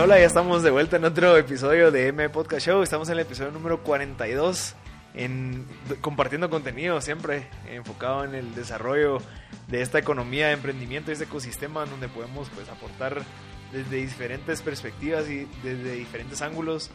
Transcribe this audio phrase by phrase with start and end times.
[0.00, 2.82] Hola, hola, ya estamos de vuelta en otro episodio de M Podcast Show.
[2.82, 4.74] Estamos en el episodio número 42,
[5.12, 5.66] en,
[6.00, 9.18] compartiendo contenido siempre enfocado en el desarrollo
[9.68, 13.20] de esta economía de emprendimiento, este ecosistema donde podemos pues, aportar
[13.74, 16.90] desde diferentes perspectivas y desde diferentes ángulos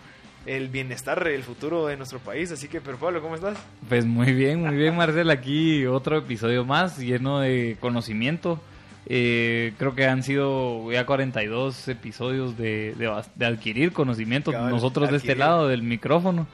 [0.48, 2.52] el bienestar, el futuro de nuestro país.
[2.52, 3.60] Así que, pero Pablo, ¿cómo estás?
[3.88, 5.30] Pues muy bien, muy bien, Marcel.
[5.30, 8.60] Aquí otro episodio más lleno de conocimiento.
[9.08, 15.36] Eh, creo que han sido ya 42 episodios de, de, adquirir conocimiento nosotros de este
[15.36, 16.48] lado del micrófono.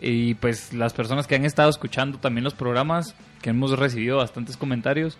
[0.00, 4.56] Y pues las personas que han estado escuchando también los programas, que hemos recibido bastantes
[4.56, 5.18] comentarios,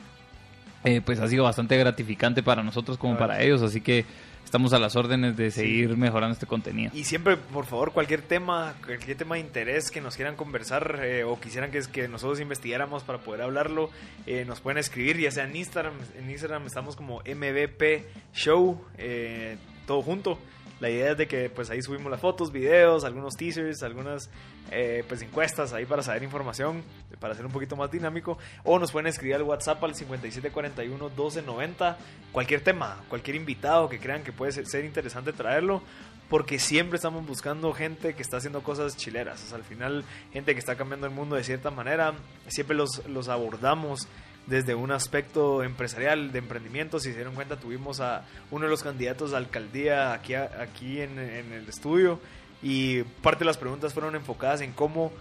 [0.84, 3.60] eh, pues ha sido bastante gratificante para nosotros como para ellos.
[3.60, 4.06] Así que
[4.50, 6.90] estamos a las órdenes de seguir mejorando este contenido.
[6.92, 11.22] Y siempre, por favor, cualquier tema, cualquier tema de interés que nos quieran conversar eh,
[11.22, 13.90] o quisieran que, que nosotros investigáramos para poder hablarlo,
[14.26, 15.94] eh, nos pueden escribir, ya sea en Instagram.
[16.18, 20.36] En Instagram estamos como MVP Show, eh, todo junto.
[20.80, 24.30] La idea es de que pues ahí subimos las fotos, videos, algunos teasers, algunas
[24.70, 26.82] eh, pues encuestas ahí para saber información,
[27.20, 28.38] para ser un poquito más dinámico.
[28.64, 31.96] O nos pueden escribir al WhatsApp al 5741-1290.
[32.32, 35.82] Cualquier tema, cualquier invitado que crean que puede ser interesante traerlo.
[36.30, 39.52] Porque siempre estamos buscando gente que está haciendo cosas chileras.
[39.52, 42.14] O al final, gente que está cambiando el mundo de cierta manera.
[42.46, 44.08] Siempre los, los abordamos
[44.46, 46.98] desde un aspecto empresarial, de emprendimiento.
[46.98, 51.18] Si se dieron cuenta, tuvimos a uno de los candidatos a alcaldía aquí, aquí en,
[51.18, 52.20] el estudio
[52.62, 55.12] y parte de las preguntas fueron enfocadas en cómo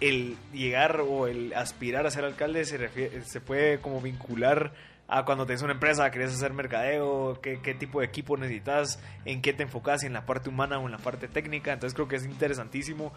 [0.00, 4.72] el llegar o el aspirar a ser alcalde se, se puede como vincular
[5.10, 9.42] a cuando tienes una empresa, querés hacer mercadeo, qué, qué, tipo de equipo necesitas, en
[9.42, 11.72] qué te enfocas, en la parte humana o en la parte técnica.
[11.72, 13.12] Entonces creo que es interesantísimo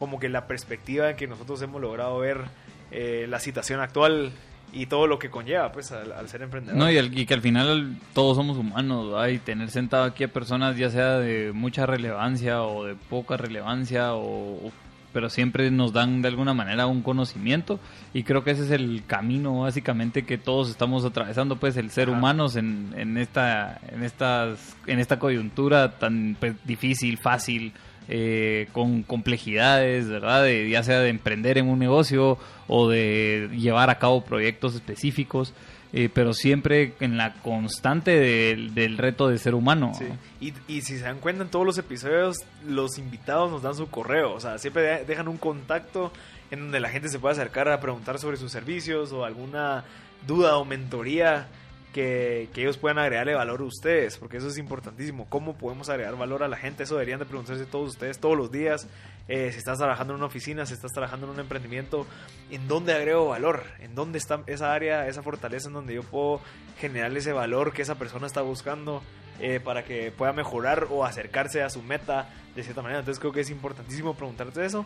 [0.00, 2.46] como que la perspectiva en que nosotros hemos logrado ver
[2.90, 4.32] eh, la situación actual
[4.72, 6.78] y todo lo que conlleva pues al, ser emprendedor.
[6.78, 10.90] No, y, que al final todos somos humanos, y tener sentado aquí a personas ya
[10.90, 14.70] sea de mucha relevancia o de poca relevancia o,
[15.12, 17.80] pero siempre nos dan de alguna manera un conocimiento
[18.12, 22.10] y creo que ese es el camino básicamente que todos estamos atravesando pues el ser
[22.10, 27.72] humanos en, en esta en estas en esta coyuntura tan pues, difícil fácil
[28.08, 30.44] eh, con complejidades, ¿verdad?
[30.44, 35.52] De, ya sea de emprender en un negocio o de llevar a cabo proyectos específicos.
[35.92, 39.92] Eh, pero siempre en la constante del, reto de ser humano.
[40.40, 40.52] Y,
[40.82, 44.40] si se dan cuenta en todos los episodios, los invitados nos dan su correo, o
[44.40, 46.12] sea, siempre dejan un contacto
[46.50, 49.84] en donde la gente se puede acercar a preguntar sobre sus servicios o alguna
[50.26, 51.48] duda o mentoría
[51.96, 55.26] que, ellos puedan agregarle valor a ustedes, porque eso es importantísimo.
[55.30, 56.82] ¿Cómo podemos agregar valor a la gente?
[56.82, 58.86] Eso deberían de preguntarse todos ustedes todos los días.
[59.28, 62.06] Eh, si estás trabajando en una oficina, si estás trabajando en un emprendimiento,
[62.50, 63.62] ¿en dónde agrego valor?
[63.78, 66.42] ¿En dónde está esa área, esa fortaleza en donde yo puedo
[66.78, 69.02] generar ese valor que esa persona está buscando
[69.40, 73.00] eh, para que pueda mejorar o acercarse a su meta de cierta manera?
[73.00, 74.84] Entonces creo que es importantísimo preguntarte eso.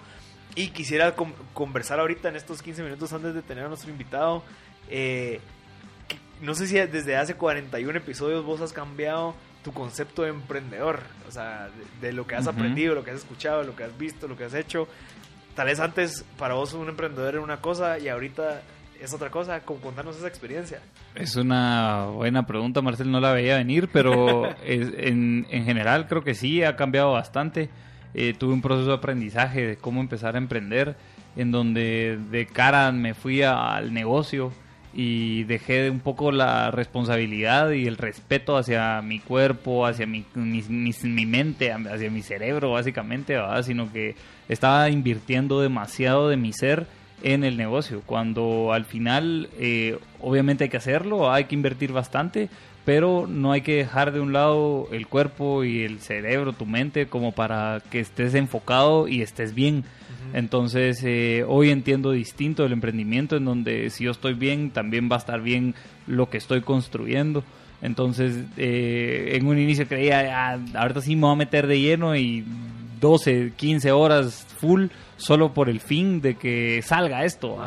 [0.55, 1.17] Y quisiera
[1.55, 4.45] conversar ahorita en estos 15 minutos antes de tener a nuestro invitado.
[4.89, 5.41] Eh,
[6.41, 11.31] no sé si desde hace 41 episodios vos has cambiado tu concepto de emprendedor, o
[11.31, 11.69] sea,
[12.01, 14.45] de, lo que has aprendido, lo que has escuchado, lo que has visto, lo que
[14.45, 14.89] has hecho.
[15.55, 18.63] Tal vez antes para vos un emprendedor era una cosa y ahorita
[19.01, 19.61] es otra cosa.
[19.61, 20.81] Contarnos esa experiencia.
[21.15, 26.35] Es una buena pregunta, Marcel, no la veía venir, pero en, en, general creo que
[26.35, 27.69] sí, ha cambiado bastante.
[28.15, 30.97] Eh, tuve un proceso de aprendizaje de cómo empezar a emprender,
[31.37, 34.53] en donde de cara me fui al negocio
[34.93, 41.27] y dejé un poco la responsabilidad y el respeto hacia mi cuerpo, hacia mi, mi,
[41.27, 44.17] mente, hacia mi cerebro básicamente, sino que
[44.49, 46.87] estaba invirtiendo demasiado de mi ser
[47.23, 52.49] en el negocio, cuando al final eh, obviamente hay que hacerlo, hay que invertir bastante,
[52.85, 57.07] pero no hay que dejar de un lado el cuerpo y el cerebro, tu mente,
[57.07, 59.85] como para que estés enfocado y estés bien.
[60.33, 65.17] Entonces, eh, hoy entiendo distinto el emprendimiento, en donde si yo estoy bien, también va
[65.17, 65.75] a estar bien
[66.07, 67.45] lo que estoy construyendo.
[67.83, 72.15] Entonces, eh, en un inicio creía, ah, ahorita sí me voy a meter de lleno
[72.15, 72.45] y
[73.01, 74.87] 12, 15 horas full
[75.17, 77.59] solo por el fin de que salga esto.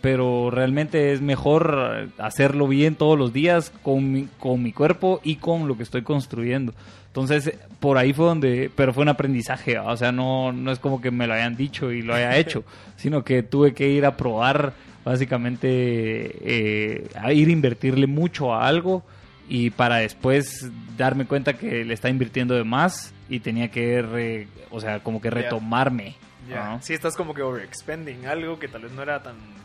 [0.00, 5.36] Pero realmente es mejor hacerlo bien todos los días con mi, con mi cuerpo y
[5.36, 6.72] con lo que estoy construyendo.
[7.08, 11.00] Entonces, por ahí fue donde, pero fue un aprendizaje, o sea, no, no es como
[11.00, 12.62] que me lo hayan dicho y lo haya hecho,
[12.96, 14.74] sino que tuve que ir a probar,
[15.04, 19.02] básicamente, eh, a ir a invertirle mucho a algo
[19.48, 24.80] y para después darme cuenta que le está invirtiendo de más y tenía que, o
[24.80, 26.14] sea, como que retomarme.
[26.48, 26.78] Ya.
[26.80, 29.59] Sí, estás como que overexpending algo que tal vez no era tan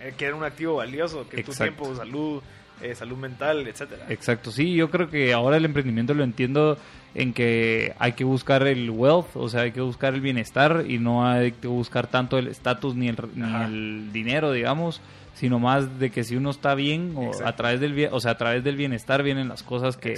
[0.00, 2.42] eh, que era un activo valioso, que tu tiempo, salud,
[2.80, 4.06] eh, salud mental, etcétera.
[4.08, 6.78] Exacto, sí, yo creo que ahora el emprendimiento lo entiendo
[7.14, 10.98] en que hay que buscar el wealth, o sea, hay que buscar el bienestar y
[10.98, 15.00] no hay que buscar tanto el estatus ni el, ni el dinero, digamos,
[15.38, 18.36] sino más de que si uno está bien o a través del o sea a
[18.36, 20.14] través del bienestar vienen las cosas que,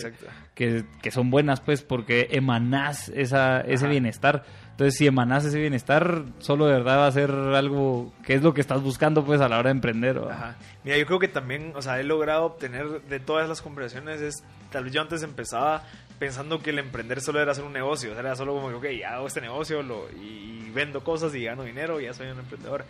[0.55, 4.45] que, que, son buenas pues porque emanás esa, ese bienestar
[4.81, 8.55] entonces si emanás ese bienestar solo de verdad va a ser algo que es lo
[8.55, 10.57] que estás buscando pues a la hora de emprender Ajá.
[10.85, 14.43] mira yo creo que también o sea he logrado obtener de todas las conversaciones es
[14.71, 15.83] tal vez yo antes empezaba
[16.19, 18.75] pensando que el emprender solo era hacer un negocio, o sea, era solo como que,
[18.75, 22.29] ok, hago este negocio lo, y, y, vendo cosas y gano dinero y ya soy
[22.29, 22.85] un emprendedor.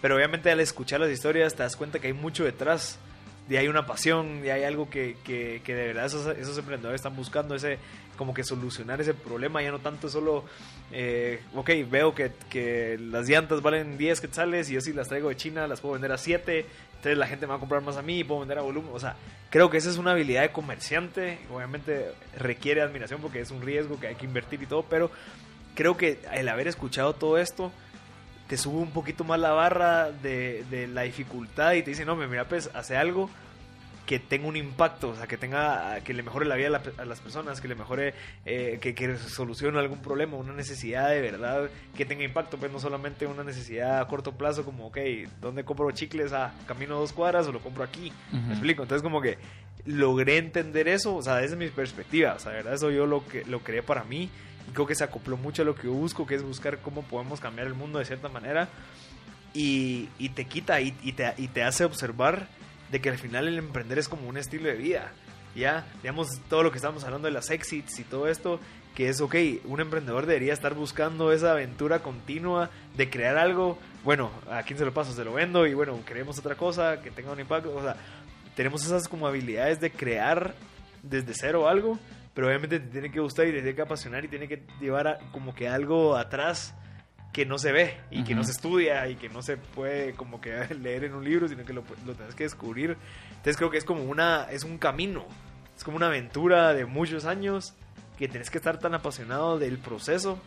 [0.00, 2.98] Pero obviamente al escuchar las historias te das cuenta que hay mucho detrás.
[3.48, 6.98] Y hay una pasión, y hay algo que, que, que de verdad esos, esos, emprendedores
[6.98, 7.78] están buscando, ese
[8.16, 10.44] como que solucionar ese problema, ya no tanto solo,
[10.92, 15.28] eh, ok, veo que, que, las llantas valen 10 quetzales y yo si las traigo
[15.28, 16.66] de China las puedo vender a 7,
[16.96, 18.90] entonces la gente me va a comprar más a mí y puedo vender a volumen,
[18.92, 19.16] o sea,
[19.50, 23.98] creo que esa es una habilidad de comerciante, obviamente requiere admiración porque es un riesgo
[23.98, 25.10] que hay que invertir y todo, pero
[25.74, 27.72] creo que el haber escuchado todo esto,
[28.46, 32.14] te sube un poquito más la barra de, de la dificultad y te dice, no,
[32.14, 33.28] mira, pues hace algo
[34.06, 36.82] que tenga un impacto, o sea, que tenga, que le mejore la vida a, la,
[36.98, 38.14] a las personas, que le mejore,
[38.44, 42.78] eh, que, que, solucione algún problema, una necesidad de verdad que tenga impacto, pues no
[42.78, 44.98] solamente una necesidad a corto plazo, como, ok,
[45.40, 46.32] ¿dónde compro chicles?
[46.32, 48.12] a camino dos cuadras o lo compro aquí.
[48.32, 48.42] Uh -huh.
[48.46, 48.82] ¿Me explico?
[48.82, 49.38] Entonces, como que
[49.84, 53.26] logré entender eso, o sea, desde mi perspectiva, o sea, de verdad, eso yo lo,
[53.26, 54.30] que, lo creé para mí
[54.68, 57.02] y creo que se acopló mucho a lo que yo busco, que es buscar cómo
[57.02, 58.68] podemos cambiar el mundo de cierta manera.
[59.54, 62.46] Y, y te quita y, y, te, y te hace observar
[62.90, 65.12] de que al final el emprender es como un estilo de vida.
[65.54, 68.60] Ya, digamos, todo lo que estamos hablando de las exits y todo esto,
[68.94, 69.34] que es, ok,
[69.64, 73.78] un emprendedor debería estar buscando esa aventura continua de crear algo.
[74.04, 75.12] Bueno, ¿a quién se lo paso?
[75.12, 77.74] Se lo vendo y bueno, queremos otra cosa que tenga un impacto.
[77.74, 77.96] O sea,
[78.54, 80.54] tenemos esas como habilidades de crear
[81.02, 81.98] desde cero algo,
[82.34, 85.18] pero obviamente te tiene que gustar y te tiene que apasionar y tiene que llevar
[85.32, 86.74] como que algo atrás
[87.32, 88.26] que no se ve y uh -huh.
[88.26, 90.52] que no se estudia y que no se puede como que
[90.82, 92.96] leer en un libro, sino que lo, lo tienes que descubrir.
[93.30, 95.26] Entonces creo que es como una, es un camino,
[95.76, 97.74] es como una aventura de muchos años
[98.18, 100.38] que tienes que estar tan apasionado del proceso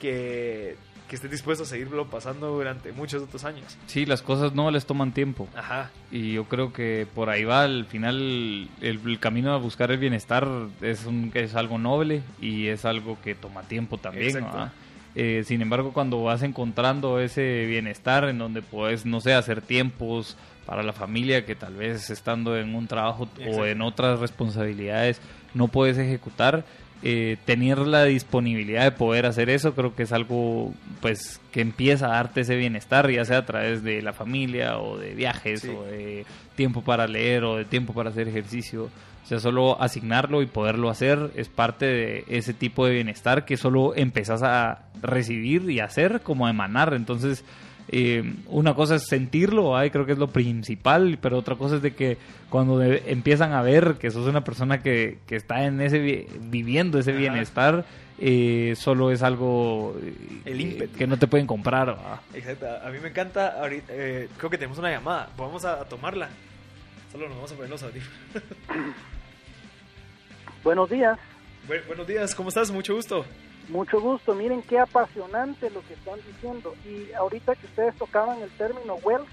[0.00, 0.76] que,
[1.08, 3.76] que estés dispuesto a seguirlo pasando durante muchos otros años.
[3.86, 5.48] Sí, las cosas no les toman tiempo.
[5.54, 5.90] Ajá.
[6.10, 9.98] Y yo creo que por ahí va, al final el, el camino a buscar el
[9.98, 10.48] bienestar
[10.80, 14.40] es, un, es algo noble y es algo que toma tiempo también.
[14.40, 14.70] ¿no?
[15.14, 20.36] Eh, sin embargo, cuando vas encontrando ese bienestar en donde puedes, no sé, hacer tiempos
[20.66, 23.60] para la familia que tal vez estando en un trabajo Exacto.
[23.60, 25.20] o en otras responsabilidades
[25.52, 26.64] no puedes ejecutar,
[27.06, 30.72] eh, tener la disponibilidad de poder hacer eso creo que es algo
[31.02, 34.96] pues que empieza a darte ese bienestar ya sea a través de la familia o
[34.96, 35.68] de viajes sí.
[35.68, 36.24] o de
[36.56, 38.88] tiempo para leer o de tiempo para hacer ejercicio
[39.24, 43.56] o sea, solo asignarlo y poderlo hacer es parte de ese tipo de bienestar que
[43.56, 46.92] solo empezás a recibir y hacer como a emanar.
[46.92, 47.42] Entonces,
[47.88, 51.82] eh, una cosa es sentirlo, ay, creo que es lo principal, pero otra cosa es
[51.82, 52.16] de que
[52.50, 56.98] cuando de, empiezan a ver que sos una persona que, que está en ese viviendo
[56.98, 57.84] ese bienestar,
[58.18, 59.96] eh, solo es algo
[60.44, 60.96] el ímpetu.
[60.96, 61.88] que no te pueden comprar.
[61.88, 62.20] ¿verdad?
[62.32, 65.84] Exacto, a mí me encanta, ahorita, eh, creo que tenemos una llamada, vamos a, a
[65.84, 66.28] tomarla.
[67.12, 68.42] Solo nos vamos a poner los audífonos.
[70.64, 71.18] Buenos días.
[71.68, 72.70] Bu buenos días, ¿cómo estás?
[72.70, 73.24] Mucho gusto.
[73.68, 74.34] Mucho gusto.
[74.34, 76.74] Miren qué apasionante lo que están diciendo.
[76.84, 79.28] Y ahorita que ustedes tocaban el término wealth,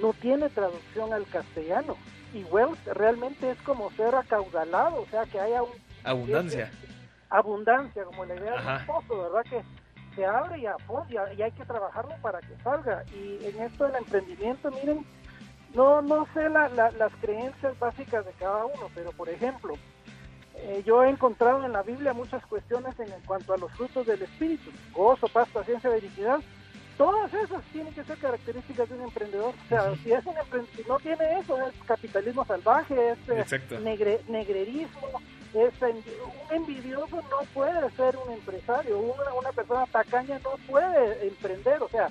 [0.00, 1.96] no tiene traducción al castellano.
[2.32, 5.70] Y wealth realmente es como ser acaudalado, o sea, que haya un...
[6.04, 6.70] Abundancia.
[7.28, 8.72] abundancia, como la idea Ajá.
[8.72, 9.50] de un pozo, ¿verdad?
[9.50, 9.62] Que
[10.14, 13.04] se abre y, apoya, y hay que trabajarlo para que salga.
[13.12, 15.04] Y en esto del emprendimiento, miren,
[15.74, 19.74] no, no sé la, la, las creencias básicas de cada uno, pero por ejemplo,
[20.62, 24.06] eh, yo he encontrado en la Biblia muchas cuestiones en, en, cuanto a los frutos
[24.06, 26.40] del Espíritu, gozo, paz, paciencia, benignidad.
[26.96, 29.54] Todas esas tienen que ser características de un emprendedor.
[29.64, 33.78] O sea, si, es un emprendedor, si no tiene eso, es capitalismo salvaje, es eh,
[33.82, 35.08] negre, negrerismo,
[35.54, 41.82] es un envidioso no puede ser un empresario, una, una persona tacaña no puede emprender.
[41.82, 42.10] O sea,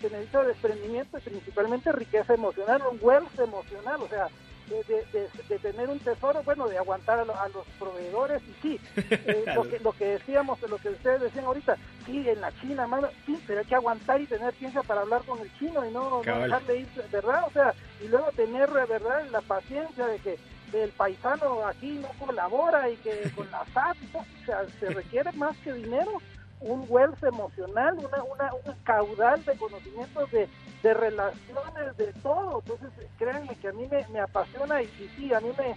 [0.00, 4.28] se necesita desprendimiento y principalmente riqueza emocional, un wealth emocional, o sea,
[4.68, 9.78] de, tener un tesoro, bueno, de aguantar a, los proveedores, y sí, eh, lo, que,
[9.80, 13.60] lo que decíamos, lo que ustedes decían ahorita, sí, en la China, mano, sí, pero
[13.60, 16.88] hay que aguantar y tener ciencia para hablar con el chino y no, dejarle ir,
[17.10, 17.44] ¿verdad?
[17.46, 20.38] O sea, y luego tener, ¿verdad?, la paciencia de que
[20.72, 25.56] el paisano aquí no colabora y que con la SAT, o sea, se requiere más
[25.58, 26.20] que dinero,
[26.60, 30.48] un wealth emocional, una, una, un caudal de conocimientos de,
[30.82, 32.62] de relaciones, de todo.
[32.64, 35.76] Entonces, créanme que a mí me, me apasiona y, sí, a mí me...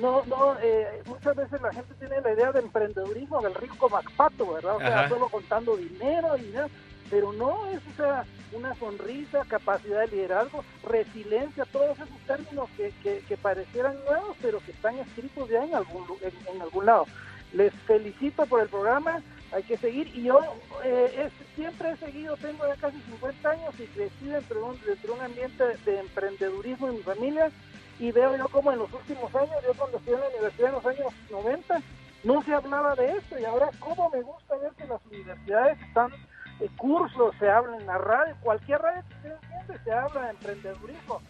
[0.00, 4.52] No, no, eh, muchas veces la gente tiene la idea de emprendedurismo del rico MacPato,
[4.52, 4.76] ¿verdad?
[4.76, 6.68] O sea, solo contando dinero y nada,
[7.10, 12.92] pero no, es o sea, una sonrisa, capacidad de liderazgo, resiliencia, todos esos términos que,
[13.02, 17.06] que, parecieran nuevos, pero que están escritos ya en algún, en algún lado.
[17.52, 20.08] Les felicito por el programa, hay que seguir.
[20.14, 20.40] Y yo
[20.84, 25.14] eh, siempre he seguido, tengo ya casi 50 años y crecí dentro de un, dentro
[25.14, 27.50] de un ambiente de emprendedurismo en mi familia
[27.98, 30.74] y veo yo como en los últimos años, yo cuando estuve en la universidad en
[30.74, 31.82] los años 90,
[32.24, 36.12] no se hablaba de esto y ahora cómo me gusta ver que las universidades están
[36.60, 40.30] eh, cursos, se habla en la radio, cualquier radio que se entiende, se habla de
[40.30, 41.20] emprendedurismo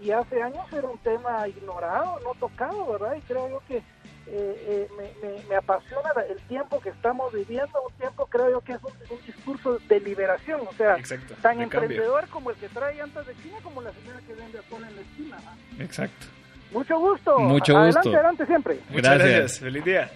[0.00, 3.16] y hace años era un tema ignorado, no tocado, ¿verdad?
[3.16, 3.82] Y creo yo que
[4.30, 4.88] eh,
[5.22, 9.26] eh, me, apasiona el tiempo que estamos viviendo, un tiempo creo yo que es un,
[9.26, 10.96] discurso de liberación, o sea,
[11.42, 14.84] tan emprendedor como el que trae antes de China como la señora que vende atún
[14.84, 15.38] en la esquina.
[15.78, 16.26] Exacto.
[16.72, 17.38] Mucho gusto.
[17.38, 18.14] Mucho adelante, gusto.
[18.14, 18.78] Adelante siempre.
[18.90, 19.60] gracias.
[19.60, 20.10] Feliz día.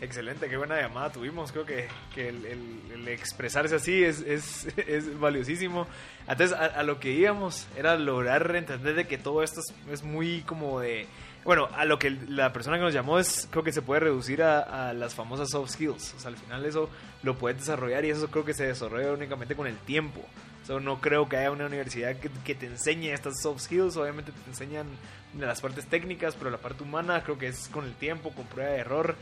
[0.00, 1.52] Excelente, qué buena llamada tuvimos.
[1.52, 5.86] Creo que, que el, expresarse así es, es, es valiosísimo.
[6.28, 9.60] Entonces, a, lo que íbamos era lograr entender de que todo esto
[9.90, 11.06] es muy como de
[11.46, 14.42] bueno, a lo que la persona que nos llamó es, creo que se puede reducir
[14.42, 16.14] a, las famosas soft skills.
[16.14, 16.90] O sea, al final eso
[17.22, 20.20] lo puedes desarrollar y eso creo que se desarrolla únicamente con el tiempo.
[20.64, 23.96] O sea, no creo que haya una universidad que, te enseñe estas soft skills.
[23.96, 24.88] Obviamente te enseñan
[25.38, 28.72] las partes técnicas, pero la parte humana creo que es con el tiempo, con prueba
[28.72, 29.14] de error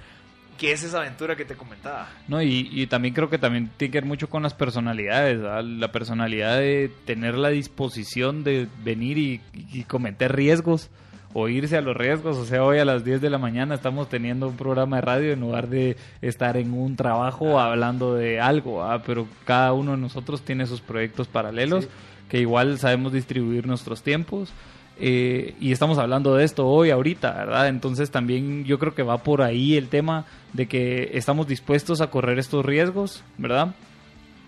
[0.59, 2.09] que es esa aventura que te comentaba.
[2.29, 6.59] No, y, también creo que también tiene que ver mucho con las personalidades, la personalidad
[6.59, 10.91] de tener la disposición de venir y cometer riesgos
[11.35, 12.39] o irse a los riesgos.
[12.39, 15.33] O sea, hoy a las 10 de la mañana estamos teniendo un programa de radio
[15.33, 19.03] en lugar de estar en un trabajo hablando de algo, ¿ah?
[19.05, 21.89] pero cada uno de nosotros tiene sus proyectos paralelos
[22.31, 24.53] que igual sabemos distribuir nuestros tiempos.
[24.99, 27.69] Eh, y estamos hablando de esto hoy, ahorita, ¿verdad?
[27.69, 32.11] Entonces también yo creo que va por ahí el tema de que estamos dispuestos a
[32.11, 33.75] correr estos riesgos, ¿verdad?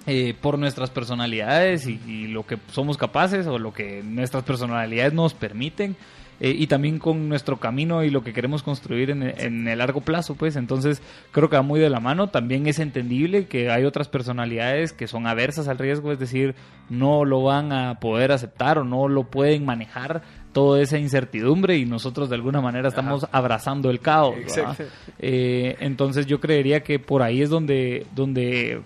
[0.06, 5.12] Eh, por nuestras personalidades y, y, lo que somos capaces o lo que nuestras personalidades
[5.12, 5.96] nos permiten
[6.40, 9.22] eh, y también con nuestro camino y lo que queremos construir en,
[9.68, 11.00] el largo plazo, pues entonces
[11.32, 12.28] creo que va muy de la mano.
[12.28, 16.54] También es entendible que hay otras personalidades que son aversas al riesgo, es decir,
[16.90, 21.84] no lo van a poder aceptar o no lo pueden manejar toda esa incertidumbre y
[21.84, 24.36] nosotros de alguna manera estamos abrazando el caos.
[25.18, 28.80] Eh, entonces yo creería que por ahí es donde, donde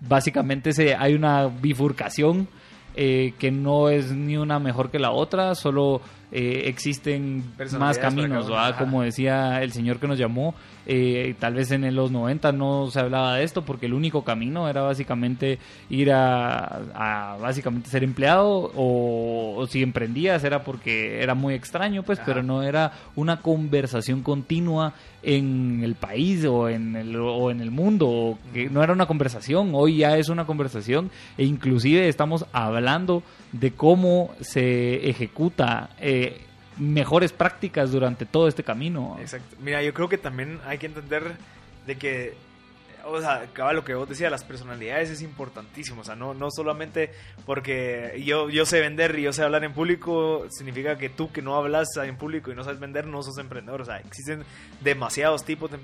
[0.00, 2.48] básicamente se, hay una bifurcación
[2.94, 6.00] eh, que no es ni una mejor que la otra, solo
[6.38, 7.44] eh, existen
[7.78, 8.46] más caminos,
[8.78, 13.00] como decía el señor que nos llamó, eh, tal vez en los 90 no se
[13.00, 19.66] hablaba de esto porque el único camino era básicamente ir a, básicamente ser empleado o,
[19.70, 25.80] si emprendías era porque era muy extraño, pues, pero no era una conversación continua en
[25.82, 29.96] el país o en el, o en el mundo, que no era una conversación, hoy
[29.98, 36.25] ya es una conversación e inclusive estamos hablando de cómo se ejecuta eh,
[36.78, 39.16] mejores prácticas durante todo este camino.
[39.20, 39.56] Exacto.
[39.60, 41.36] Mira, yo creo que también hay que entender
[41.86, 42.34] de que
[43.06, 46.50] o sea, acaba lo que vos decías, las personalidades es importantísimo, o sea, no, no
[46.50, 47.10] solamente
[47.44, 51.42] porque yo, yo sé vender y yo sé hablar en público, significa que tú que
[51.42, 54.44] no hablas en público y no sabes vender, no sos emprendedor, o sea, existen
[54.80, 55.78] demasiados tipos de,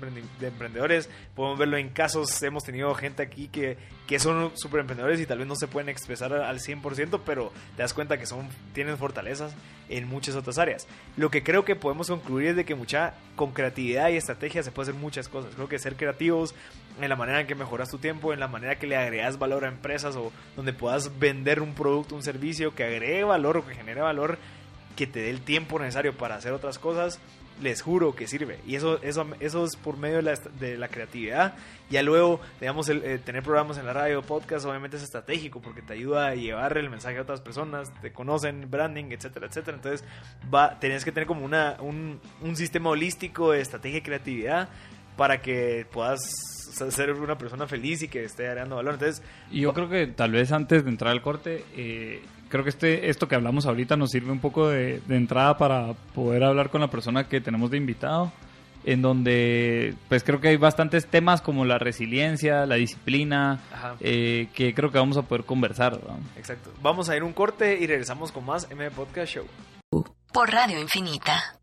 [0.45, 5.25] emprendedores, podemos verlo en casos, hemos tenido gente aquí que, que son súper emprendedores y
[5.25, 8.97] tal vez no se pueden expresar al 100%, pero te das cuenta que son, tienen
[8.97, 9.55] fortalezas
[9.89, 10.87] en muchas otras áreas.
[11.17, 14.71] Lo que creo que podemos concluir es de que mucha, con creatividad y estrategia se
[14.71, 16.55] puede hacer muchas cosas, creo que ser creativos,
[17.01, 19.65] en la manera en que mejoras tu tiempo, en la manera que le agregas valor
[19.65, 23.75] a empresas o donde puedas vender un producto, un servicio que agregue valor o que
[23.75, 24.37] genere valor,
[24.95, 27.19] que te dé el tiempo necesario para hacer otras cosas,
[27.61, 28.59] les juro que sirve.
[28.65, 31.55] Y eso, eso, eso es por medio de la, de la creatividad.
[31.89, 35.81] Ya luego, digamos, el, eh, tener programas en la radio, podcast, obviamente es estratégico porque
[35.81, 39.77] te ayuda a llevar el mensaje a otras personas, te conocen, branding, etcétera, etcétera.
[39.77, 40.03] Entonces,
[40.53, 44.69] va, tenés que tener como una, un, un sistema holístico de estrategia y creatividad
[45.15, 46.19] para que puedas
[46.89, 48.95] ser una persona feliz y que esté agregando valor.
[48.95, 53.09] Entonces, yo creo que tal vez antes de entrar al corte, eh, creo que este,
[53.09, 56.87] esto que hablamos ahorita nos sirve un poco de, entrada para poder hablar con la
[56.87, 58.31] persona que tenemos de invitado,
[58.83, 63.59] en donde pues creo que hay bastantes temas como la resiliencia, la disciplina,
[64.01, 65.99] eh, que creo que vamos a poder conversar.
[66.37, 66.71] Exacto.
[66.83, 69.47] Vamos a ir un corte y regresamos con más M Podcast Show.
[70.31, 71.57] Por Radio Infinita.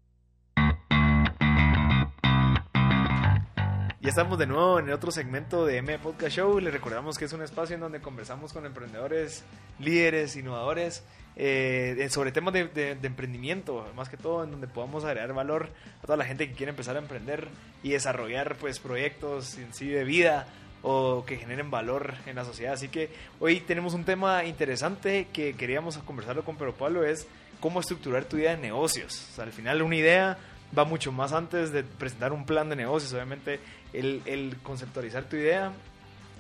[4.03, 6.59] Ya estamos de nuevo en otro segmento de M Podcast Show.
[6.59, 9.45] Les recordamos que es un espacio en donde conversamos con emprendedores,
[9.79, 11.05] líderes, innovadores
[11.37, 15.69] eh, sobre temas de, emprendimiento, más que todo, en donde podamos agregar valor
[16.03, 17.49] a toda la gente que quiere empezar a emprender
[17.83, 20.47] y desarrollar pues proyectos en sí de vida
[20.81, 22.73] o que generen valor en la sociedad.
[22.73, 27.27] Así que hoy tenemos un tema interesante que queríamos conversarlo con Pedro Pablo, es
[27.61, 29.39] cómo estructurar tu idea de negocios.
[29.39, 30.39] al final una idea
[30.77, 33.13] va mucho más antes de presentar un plan de negocios.
[33.13, 33.61] Obviamente
[33.93, 35.73] el, conceptualizar tu idea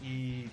[0.02, 0.46] y...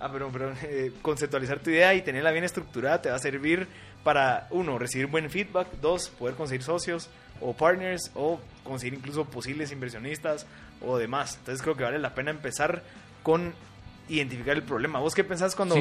[0.00, 0.56] Ah, perdón, perdón.
[0.64, 3.68] Eh, conceptualizar tu idea y tenerla bien estructurada te va a servir
[4.02, 7.08] para, uno, recibir buen feedback, dos, poder conseguir socios
[7.40, 10.46] o partners o conseguir incluso posibles inversionistas
[10.80, 11.36] o demás.
[11.38, 12.82] Entonces creo que vale la pena empezar
[13.22, 13.54] con
[14.08, 14.98] identificar el problema.
[14.98, 15.76] ¿Vos qué pensás cuando...?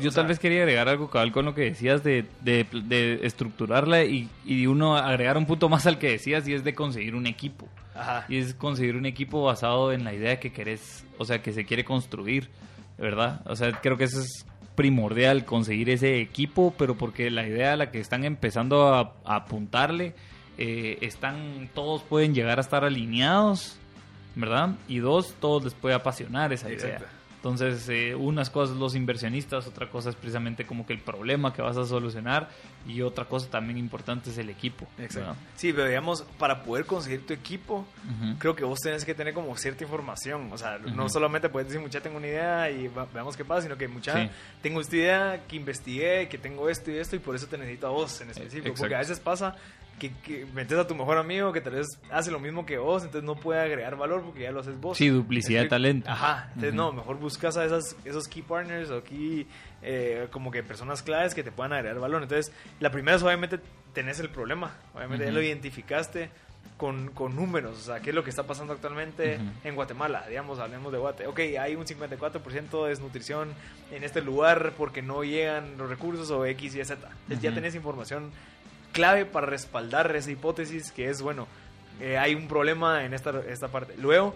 [0.00, 4.28] yo tal vez quería agregar algo cabal con lo que decías de, de, estructurarla y,
[4.44, 7.68] y, uno agregar un punto más al que decías y es de conseguir un equipo.
[8.28, 11.64] Y es conseguir un equipo basado en la idea que querés, o sea, que se
[11.64, 12.48] quiere construir,
[12.98, 13.42] ¿verdad?
[13.44, 17.76] O sea, creo que eso es primordial, conseguir ese equipo, pero porque la idea a
[17.76, 20.14] la que están empezando a, apuntarle,
[20.56, 23.76] eh, están, todos pueden llegar a estar alineados,
[24.34, 24.76] ¿verdad?
[24.88, 27.00] Y dos, todos les puede apasionar esa idea.
[27.40, 31.62] Entonces, eh, unas cosas los inversionistas, otra cosa es precisamente como que el problema que
[31.62, 32.50] vas a solucionar
[32.86, 34.86] y otra cosa también importante es el equipo.
[34.98, 35.36] Exacto.
[35.56, 37.86] Sí, pero digamos, para poder conseguir tu equipo,
[38.38, 40.52] creo que vos tenés que tener como cierta información.
[40.52, 43.78] O sea, no solamente puedes decir, mucha, tengo una idea y veamos qué pasa, sino
[43.78, 44.30] que mucha,
[44.60, 47.86] tengo esta idea, que investigué, que tengo esto y esto y por eso te necesito
[47.86, 48.74] a vos en específico.
[48.76, 49.56] Porque a veces pasa
[50.08, 53.24] que, metes a tu mejor amigo que tal vez hace lo mismo que vos, entonces
[53.24, 54.96] no puede agregar valor porque ya lo haces vos.
[54.96, 56.10] Sí, duplicidad de talento.
[56.10, 59.46] Ajá, entonces no, mejor buscas a esas, esos key partners o key,
[59.82, 62.22] eh, como que personas claves que te puedan agregar valor.
[62.22, 63.60] Entonces, la primera es obviamente
[63.92, 66.30] tenés el problema, obviamente ya lo identificaste.
[66.76, 70.58] Con, con, números, o sea, qué es lo que está pasando actualmente en Guatemala, digamos,
[70.58, 71.26] hablemos de Guate.
[71.26, 73.50] Ok, hay un 54% de desnutrición
[73.92, 76.94] en este lugar porque no llegan los recursos o X y Z.
[76.94, 78.30] Entonces ya tenés información
[78.92, 81.46] clave para respaldar esa hipótesis que es, bueno,
[82.00, 83.94] eh, hay un problema en esta, esta parte.
[83.98, 84.34] Luego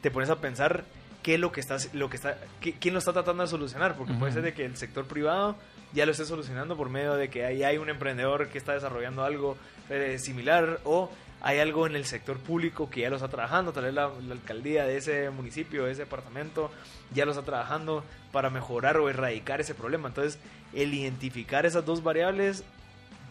[0.00, 0.84] te pones a pensar
[1.22, 2.36] qué es lo que estás, lo que está,
[2.80, 5.56] quién lo está tratando de solucionar, porque puede ser de que el sector privado
[5.92, 9.24] ya lo esté solucionando por medio de que ahí hay un emprendedor que está desarrollando
[9.24, 9.56] algo
[9.90, 11.10] eh, similar o
[11.40, 14.32] hay algo en el sector público que ya lo está trabajando, tal vez la, la,
[14.32, 16.70] alcaldía de ese municipio, de ese departamento,
[17.12, 20.08] ya lo está trabajando para mejorar o erradicar ese problema.
[20.08, 20.38] Entonces,
[20.72, 22.64] el identificar esas dos variables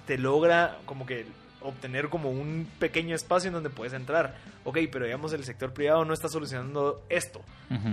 [0.05, 1.25] te logra como que
[1.61, 4.35] obtener como un pequeño espacio en donde puedes entrar.
[4.63, 7.41] Ok, pero digamos el sector privado no está solucionando esto.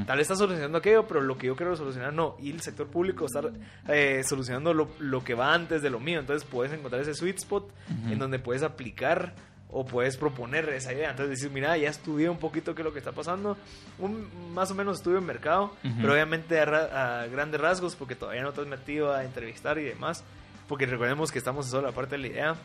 [0.06, 2.36] Tal vez está solucionando aquello, pero lo que yo quiero solucionar no.
[2.40, 3.42] Y el sector público está
[3.88, 6.18] eh, solucionando lo, lo, que va antes de lo mío.
[6.18, 7.70] Entonces puedes encontrar ese sweet spot
[8.10, 9.34] en donde puedes aplicar
[9.70, 11.10] o puedes proponer esa idea.
[11.10, 13.56] Entonces decir, mira, ya estudié un poquito qué es lo que está pasando.
[13.98, 18.42] Un más o menos estudio en mercado, pero obviamente a, a grandes rasgos porque todavía
[18.42, 20.24] no te has metido a entrevistar y demás
[20.68, 22.56] porque recordemos que estamos en solo la parte de la idea.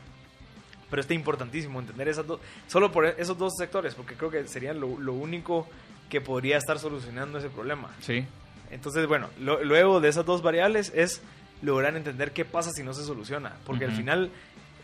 [0.89, 4.73] Pero está importantísimo entender esas dos, solo por esos dos sectores, porque creo que sería
[4.73, 5.67] lo, único
[6.09, 7.89] que podría estar solucionando ese problema.
[8.01, 8.25] Sí.
[8.69, 11.21] Entonces, bueno, luego de esas dos variables es
[11.63, 14.29] lograr entender qué pasa si no se soluciona, porque al final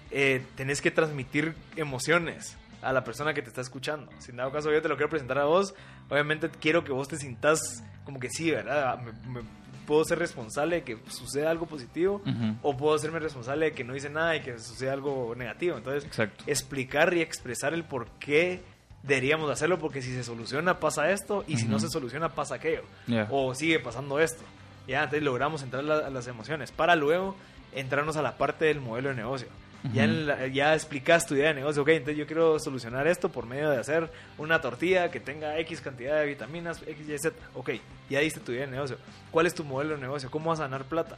[0.09, 4.11] eh, tenés que transmitir emociones a la persona que te está escuchando.
[4.19, 5.75] Si en dado caso yo te lo quiero presentar a vos,
[6.09, 7.59] obviamente quiero que vos te sintas
[8.05, 8.99] como que sí, ¿verdad?
[9.27, 9.41] me,
[9.89, 12.21] puedo ser responsable de que suceda algo positivo
[12.61, 15.77] o puedo serme responsable de que no hice nada y que suceda algo negativo.
[15.77, 16.07] Entonces,
[16.45, 18.61] explicar y expresar el por qué
[19.01, 22.83] deberíamos hacerlo porque si se soluciona pasa esto y si no se soluciona pasa aquello.
[23.31, 24.43] O sigue pasando esto.
[24.87, 27.35] Ya, entonces logramos entrar a las emociones para luego
[27.73, 29.47] entrarnos a la parte del modelo de negocio
[29.93, 33.69] ya, ya explicas tu idea de negocio, ok, entonces yo quiero solucionar esto por medio
[33.69, 37.71] de hacer una tortilla que tenga X cantidad de vitaminas, X, Y, Z, ok,
[38.09, 38.97] ya diste tu idea de negocio.
[39.31, 40.29] ¿Cuál es tu modelo de negocio?
[40.31, 41.17] ¿Cómo vas a ganar plata?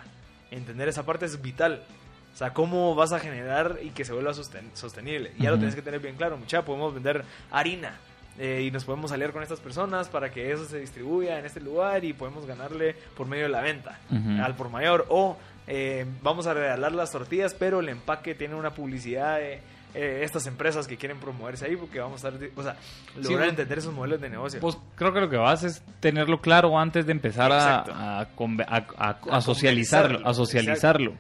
[0.52, 1.82] Entender esa parte es vital.
[2.34, 5.34] O sea, cómo vas a generar y que se vuelva sostenible.
[5.38, 6.38] Ya lo tienes que tener bien claro.
[6.38, 8.00] Mucha, podemos vender harina
[8.40, 11.60] eh, y nos podemos aliar con estas personas para que eso se distribuya en este
[11.60, 14.00] lugar y podemos ganarle por medio de la venta
[14.42, 15.06] al por mayor.
[15.10, 15.38] O
[15.74, 19.62] eh, vamos a regalar las tortillas, pero el empaque tiene una publicidad eh,
[19.94, 22.76] estas empresas que quieren promoverse ahí, porque vamos a estar, o sea,
[23.16, 24.60] lograr entender esos modelos de negocio.
[24.60, 30.28] Pues creo que lo que vas es tenerlo claro antes de empezar a, a, socializarlo,
[30.28, 31.14] a socializarlo.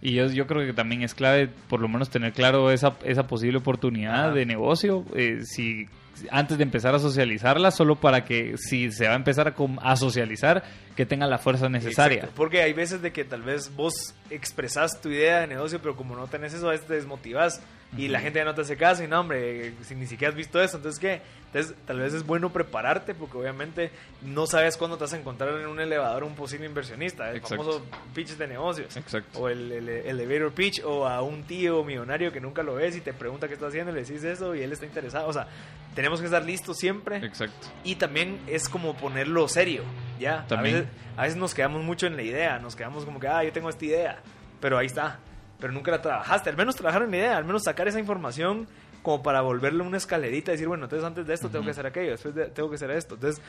[0.00, 3.26] Y yo, yo creo que también es clave, por lo menos, tener claro esa, esa
[3.26, 5.04] posible oportunidad de negocio.
[5.16, 5.88] Eh, si
[6.30, 10.62] antes de empezar a socializarla, solo para que si se va a empezar a, socializar,
[10.94, 12.28] que tenga la fuerza necesaria.
[12.34, 16.16] porque hay veces de que tal vez vos expresás tu idea de negocio, pero como
[16.16, 17.60] no tenés eso, a veces te desmotivas
[17.96, 20.36] y la gente ya no te hace caso y no, hombre, si ni siquiera has
[20.36, 21.22] visto eso, entonces ¿qué?
[21.46, 23.90] Entonces tal vez es bueno prepararte porque obviamente
[24.22, 27.86] no sabes cuándo te vas a encontrar en un elevador un posible inversionista, el famoso
[28.14, 28.96] pitch de negocios.
[28.96, 29.40] Exacto.
[29.40, 33.14] O el, elevator pitch o a un tío millonario que nunca lo ves y te
[33.14, 35.28] pregunta qué está haciendo y le decís eso y él está interesado.
[35.28, 35.46] O sea,
[35.94, 37.24] tenemos que estar listos siempre.
[37.24, 37.68] Exacto.
[37.84, 39.84] Y también es como ponerlo serio,
[40.20, 40.44] ¿ya?
[40.48, 40.74] También.
[40.74, 43.42] A veces, a veces nos quedamos mucho en la idea, nos quedamos como que, ah,
[43.42, 44.18] yo tengo esta idea,
[44.60, 45.20] pero ahí está
[45.60, 46.50] pero nunca la trabajaste.
[46.50, 48.66] Al menos trabajar en la idea, al menos sacar esa información
[49.02, 51.86] como para volverle una escalerita y decir, bueno, entonces antes de esto tengo que hacer
[51.86, 53.14] aquello, después tengo que hacer esto.
[53.14, 53.40] Entonces,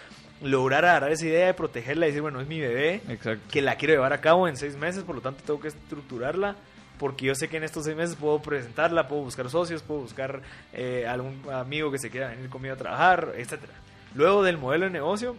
[0.42, 3.02] lograr agarrar esa idea de protegerla y decir, bueno, es mi bebé,
[3.50, 6.56] que la quiero llevar a cabo en seis meses, por lo tanto tengo que estructurarla,
[7.00, 10.44] porque yo sé que en estos seis meses puedo presentarla, puedo buscar socios, puedo buscar
[10.74, 13.74] eh, algún amigo que se quiera venir conmigo a trabajar, etcétera.
[14.14, 15.36] Luego del modelo de negocio,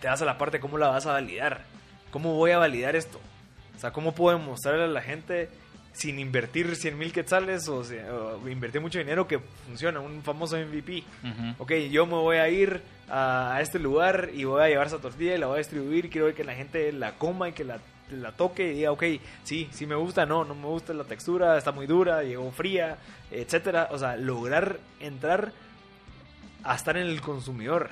[0.00, 1.64] te vas a la parte de cómo la vas a validar.
[2.10, 3.20] ¿Cómo voy a validar esto?
[3.80, 5.48] O sea, ¿cómo puedo mostrarle a la gente
[5.94, 7.82] sin invertir 100 mil quetzales o,
[8.46, 11.02] invertir mucho dinero que funciona, un famoso MVP.
[11.56, 15.34] Ok, yo me voy a ir a, este lugar y voy a llevar esa tortilla
[15.34, 16.10] y la voy a distribuir.
[16.10, 17.78] Quiero ver que la gente la coma y que la,
[18.10, 19.04] la toque y diga, ok,
[19.44, 22.98] sí, sí me gusta, no, no me gusta la textura, está muy dura, llegó fría,
[23.30, 23.88] etcétera.
[23.92, 25.52] O sea, lograr entrar
[26.62, 27.88] a estar en el consumidor.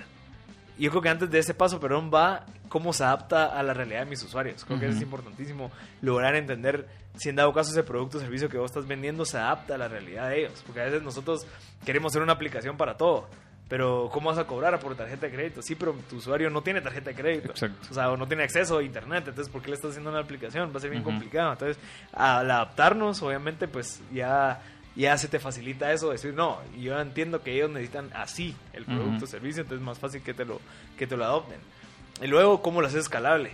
[0.78, 3.74] Y yo creo que antes de ese paso, perdón, va cómo se adapta a la
[3.74, 4.64] realidad de mis usuarios.
[4.64, 6.86] Creo que es importantísimo lograr entender
[7.16, 9.78] si en dado caso ese producto o servicio que vos estás vendiendo se adapta a
[9.78, 10.62] la realidad de ellos.
[10.64, 11.46] Porque a veces nosotros
[11.84, 13.28] queremos hacer una aplicación para todo.
[13.68, 15.62] Pero ¿cómo vas a cobrar por tarjeta de crédito?
[15.62, 17.50] Sí, pero tu usuario no tiene tarjeta de crédito.
[17.50, 17.88] Exacto.
[17.90, 19.24] O sea, o no tiene acceso a internet.
[19.28, 20.72] Entonces, ¿por qué le estás haciendo una aplicación?
[20.72, 21.52] Va a ser bien complicado.
[21.52, 21.76] Entonces,
[22.12, 24.62] al adaptarnos, obviamente, pues ya
[24.98, 29.26] ya se te facilita eso, decir, no, yo entiendo que ellos necesitan así el producto
[29.26, 30.60] o servicio, entonces es más fácil que te lo,
[30.98, 31.58] que te lo adopten.
[32.20, 33.52] Y luego, ¿cómo lo haces escalable?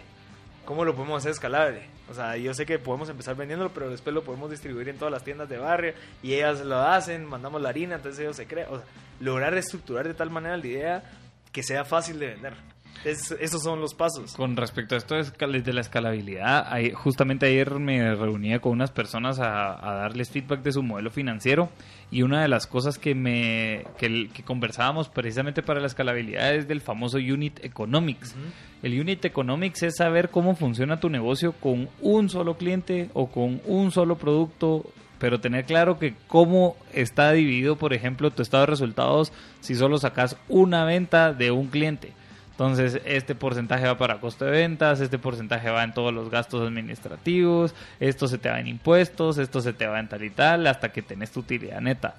[0.64, 1.82] ¿Cómo lo podemos hacer escalable?
[2.08, 5.12] O sea, yo sé que podemos empezar vendiéndolo, pero después lo podemos distribuir en todas
[5.12, 8.68] las tiendas de barrio y ellas lo hacen, mandamos la harina, entonces ellos se crean.
[8.70, 8.86] O sea,
[9.20, 11.12] lograr estructurar de tal manera la idea
[11.52, 12.73] que sea fácil de vender
[13.04, 14.34] esos son los pasos.
[14.34, 19.76] Con respecto a esto de la escalabilidad, justamente ayer me reunía con unas personas a,
[19.82, 21.68] darles feedback de su modelo financiero
[22.10, 26.80] y una de las cosas que, me, que, conversábamos precisamente para la escalabilidad es del
[26.80, 28.34] famoso Unit Economics.
[28.82, 33.60] El Unit Economics es saber cómo funciona tu negocio con un solo cliente o con
[33.66, 34.84] un solo producto
[35.18, 39.96] pero tener claro que cómo está dividido, por ejemplo, tu estado de resultados si solo
[39.96, 42.12] sacas una venta de un cliente.
[42.54, 46.62] Entonces, este porcentaje va para costo de ventas, este porcentaje va en todos los gastos
[46.64, 50.68] administrativos, esto se te va en impuestos, esto se te va en tal y tal,
[50.68, 52.14] hasta que tenés tu utilidad neta,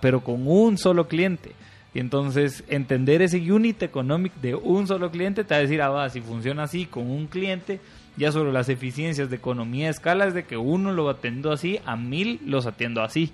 [0.00, 1.52] pero con un solo cliente.
[1.92, 5.90] Y entonces, entender ese unit economic de un solo cliente te va a decir, ah,
[5.90, 7.78] va, si funciona así con un cliente,
[8.16, 11.80] ya sobre las eficiencias de economía de escala es de que uno lo atiendo así,
[11.84, 13.32] a mil los atiendo así.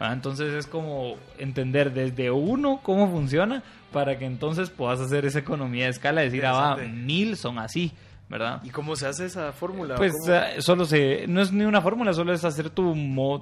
[0.00, 5.84] Entonces es como entender desde uno cómo funciona para que entonces puedas hacer esa economía
[5.84, 7.92] de escala, decir, ah, va, mil son así.
[8.28, 8.62] ¿verdad?
[8.64, 9.96] ¿Y cómo se hace esa fórmula?
[9.96, 12.94] Pues eh, solo se, no es ni una fórmula, solo es hacer tu,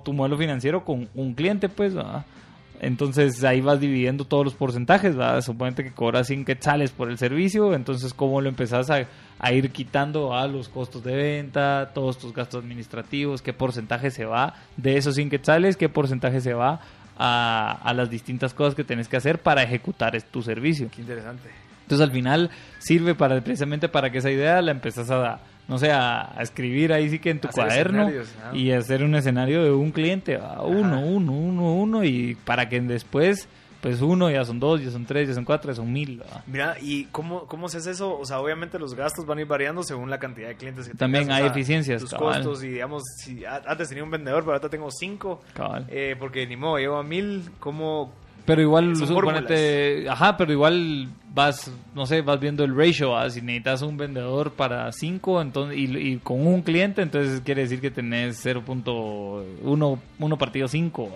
[0.05, 2.25] tu modelo financiero con un cliente, pues, ¿verdad?
[2.83, 5.43] Entonces ahí vas dividiendo todos los porcentajes, ¿verdad?
[5.43, 10.35] Suponete que cobras 100 quetzales por el servicio, entonces cómo lo empezás a, ir quitando
[10.35, 15.15] a los costos de venta, todos tus gastos administrativos, qué porcentaje se va de esos
[15.17, 16.81] 100 quetzales, qué porcentaje se va
[17.19, 20.89] a, las distintas cosas que tienes que hacer para ejecutar tu servicio.
[20.91, 21.51] Qué interesante.
[21.83, 25.93] Entonces al final sirve para precisamente para que esa idea la empezás a, no sé,
[25.93, 28.11] a, escribir ahí sí que en tu cuaderno
[28.53, 33.47] y hacer un escenario de un cliente, uno, uno, uno, uno, y para que después,
[33.81, 36.25] pues uno, ya son dos, ya son tres, ya son cuatro, ya son mil.
[36.49, 38.19] Mira, ¿y cómo, cómo se hace eso?
[38.19, 40.95] O sea, obviamente los gastos van a ir variando según la cantidad de clientes que
[40.95, 42.03] También hay eficiencias.
[42.03, 45.41] Tus costos y digamos, si antes tenía un vendedor, pero ahora tengo cinco.
[45.87, 48.13] Eh, porque ni modo, llevo a mil, ¿cómo
[48.51, 53.83] pero igual, suponete, ajá, pero igual vas, no sé, vas viendo el ratio, si necesitas
[53.83, 59.99] un vendedor para 5 entonces y, con un cliente, entonces quiere decir que tenés 0.1
[60.19, 61.13] 1 partido 5.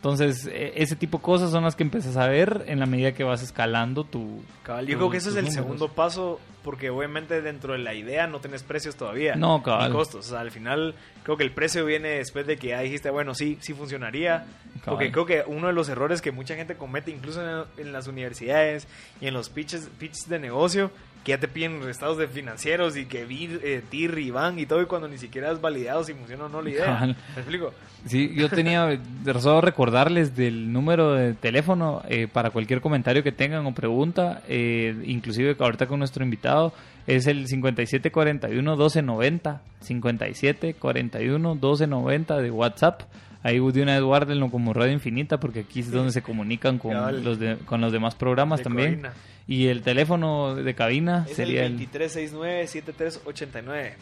[0.00, 3.12] Entonces, e, ese tipo de cosas son las que empiezas a ver en la medida
[3.12, 4.42] que vas escalando tu...
[4.62, 8.26] Cabal, yo creo que ese es el segundo paso, porque obviamente dentro de la idea
[8.26, 9.34] no tenés precios todavía.
[9.34, 9.90] No, cabal.
[9.90, 10.26] Ni costos.
[10.26, 13.34] O sea, al final creo que el precio viene después de que ya dijiste, bueno,
[13.34, 14.46] sí, sí funcionaría.
[14.86, 18.88] Porque creo que uno de los errores que mucha gente comete, incluso en, las universidades
[19.20, 20.90] y en los pitches, pitches de negocio,
[21.24, 24.66] que ya te piden estados de financieros y que vir, eh, TIR y van y
[24.66, 27.00] todo, y cuando ni siquiera has validado si funciona o no la idea.
[27.06, 27.74] ¿Me explico?
[28.06, 28.98] Sí, yo tenía
[29.40, 34.94] solo recordarles del número de teléfono eh, para cualquier comentario que tengan o pregunta, eh,
[35.06, 36.72] inclusive ahorita con nuestro invitado,
[37.16, 43.02] es el 5741-1290, 5741-1290 de WhatsApp.
[43.42, 47.38] Ahí de una Eduardo como Radio Infinita, porque aquí es donde se comunican con, los,
[47.64, 49.00] con los demás programas también.
[49.46, 53.94] Y el teléfono de cabina sería el 2369-7389.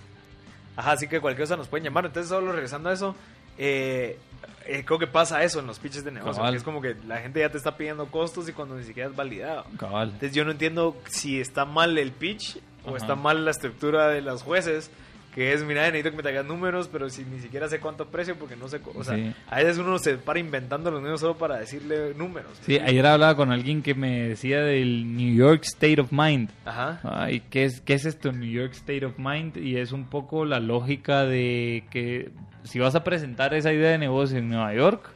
[0.77, 2.05] Ajá, así que cualquier cosa nos pueden llamar.
[2.07, 3.15] Entonces, solo regresando a eso,
[3.57, 4.19] eh,
[4.67, 6.47] eh, creo que pasa eso en los pitches de negocio.
[6.49, 9.17] es como que la gente ya te está pidiendo costos y cuando ni siquiera es
[9.17, 9.65] validado.
[9.71, 12.59] Entonces, yo no entiendo si está mal el pitch
[12.91, 14.91] o está mal la estructura de los jueces
[15.39, 18.35] que es, mira, necesito que me traigas números, pero si ni siquiera sé cuánto precio,
[18.37, 21.59] porque no sé, o sea, a veces uno se para inventando los números solo para
[21.59, 22.51] decirle números.
[22.63, 26.51] Sí, ayer hablaba con alguien que me decía del New York State of Mind.
[26.65, 27.01] Ajá.
[27.05, 29.59] Ay, ¿qué es, ¿Qué es esto, New York State of Mind?
[29.59, 32.33] Y es un poco la lógica de que
[32.65, 35.09] si vas a presentar esa idea de negocio en Nueva York,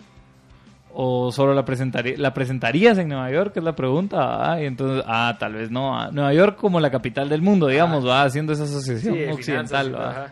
[0.94, 5.02] o solo la presentaría, la presentarías en Nueva York es la pregunta ah, y entonces
[5.06, 8.52] ah tal vez no ah, Nueva York como la capital del mundo digamos va haciendo
[8.52, 10.30] esa asociación occidental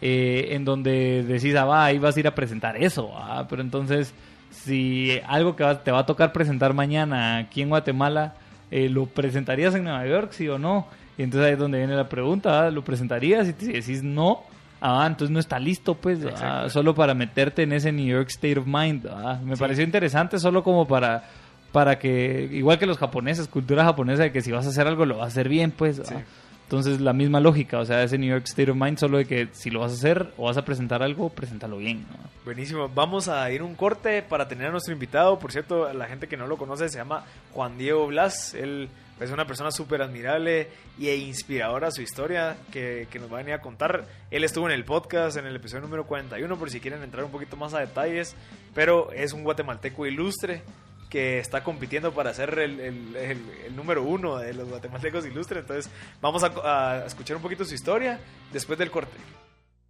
[0.00, 3.62] eh, en donde decís ah va ahí vas a ir a presentar eso ah pero
[3.62, 4.12] entonces
[4.50, 8.34] si algo que te va a tocar presentar mañana aquí en Guatemala
[8.70, 11.94] eh, lo presentarías en Nueva York sí o no y entonces ahí es donde viene
[11.94, 14.42] la pregunta lo presentarías y si decís no
[14.80, 18.58] Ah, entonces no está listo, pues, ah, solo para meterte en ese New York State
[18.58, 19.06] of Mind.
[19.06, 21.24] Ah, me pareció interesante solo como para,
[21.70, 25.04] para que, igual que los japoneses, cultura japonesa, de que si vas a hacer algo
[25.04, 26.00] lo vas a hacer bien, pues.
[26.00, 26.22] Ah.
[26.70, 29.48] Entonces, la misma lógica, o sea, ese New York State of Mind, solo de que
[29.50, 32.06] si lo vas a hacer o vas a presentar algo, preséntalo bien.
[32.44, 32.88] Buenísimo.
[32.88, 35.36] Vamos a ir un corte para tener a nuestro invitado.
[35.40, 38.54] Por cierto, la gente que no lo conoce se llama Juan Diego Blas.
[38.54, 40.68] Él es una persona súper admirable
[41.00, 44.04] e inspiradora su historia que, que, nos va a venir a contar.
[44.30, 47.32] Él estuvo en el podcast en el episodio número 41 por si quieren entrar un
[47.32, 48.36] poquito más a detalles,
[48.76, 50.62] pero es un guatemalteco ilustre
[51.10, 55.62] que está compitiendo para ser el, número uno de los guatemaltecos ilustres.
[55.62, 55.92] Entonces
[56.22, 58.18] vamos a, a escuchar un poquito su historia
[58.52, 59.16] después del corte.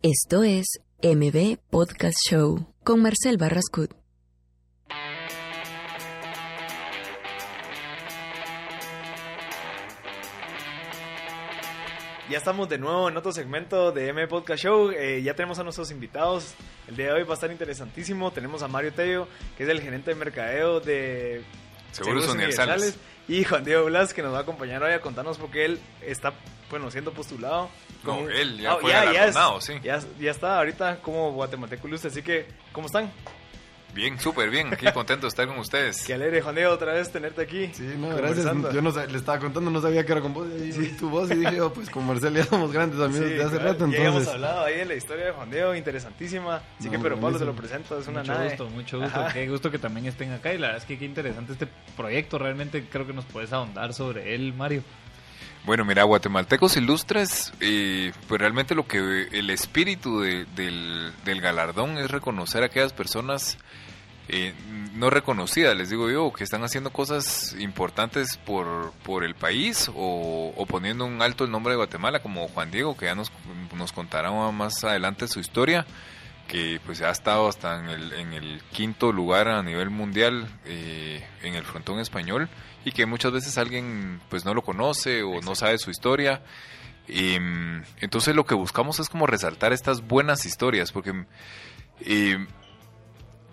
[0.03, 0.67] Esto es
[1.03, 4.00] MB Podcast Show con Marcel Barrascut.
[12.31, 14.93] Ya estamos de nuevo en otro segmento de M Podcast Show.
[14.93, 16.55] Eh, ya tenemos a nuestros invitados.
[16.87, 18.31] El día de hoy va a estar interesantísimo.
[18.31, 21.43] Tenemos a Mario Tello, que es el gerente de mercadeo de
[21.91, 22.97] Seguros, Universales.
[23.27, 26.33] Y Juan Diego Blas, que nos va a acompañar hoy a contarnos porque él está,
[26.71, 27.69] bueno, siendo postulado.
[28.05, 29.73] No, él ya fue ya, sí.
[29.83, 32.11] Ya, ya, está ahorita como guatemalteco ilustre.
[32.11, 33.11] Así que, ¿cómo están?
[33.95, 34.73] Bien, súper bien.
[34.73, 36.05] Aquí contento de estar con ustedes.
[36.07, 37.71] Qué alegre, Juan Diego, otra vez tenerte aquí.
[37.73, 38.45] Sí, no, gracias.
[38.73, 40.49] Yo no, le estaba contando, no sabía que era con vos.
[40.63, 40.97] Y sí.
[40.99, 43.85] tu voz y dije, oh, pues con Marcel ya somos grandes amigos de hace rato.
[43.85, 44.07] Entonces...
[44.07, 46.63] hemos hablado ahí de la historia de Juan Diego, interesantísima.
[46.79, 49.27] Así que, pero Pablo, te lo presento, es una Mucho gusto, mucho gusto.
[49.33, 50.53] Qué gusto que también estén acá.
[50.53, 52.39] Y la verdad es que qué interesante este proyecto.
[52.39, 54.83] Realmente creo que nos puedes ahondar sobre él, Mario.
[55.65, 60.47] Bueno, mira, Guatemaltecos Ilustres, eh, pues realmente lo que el espíritu del,
[61.25, 63.59] del galardón es reconocer a aquellas personas
[64.33, 64.55] eh,
[64.95, 70.67] no reconocidas, les digo yo, que están haciendo cosas importantes por, por el país o,
[70.69, 73.33] poniendo un alto el nombre de Guatemala, como Juan Diego, que ya nos,
[73.77, 75.85] nos contará más adelante su historia,
[76.47, 81.27] que pues ha estado hasta en el, en el quinto lugar a nivel mundial eh,
[81.43, 82.49] en el frontón español
[82.85, 86.43] y que muchas veces alguien pues no lo conoce o no sabe su historia.
[87.09, 87.35] Y,
[88.01, 91.25] entonces lo que buscamos es como resaltar estas buenas historias, porque...
[92.03, 92.47] Eh,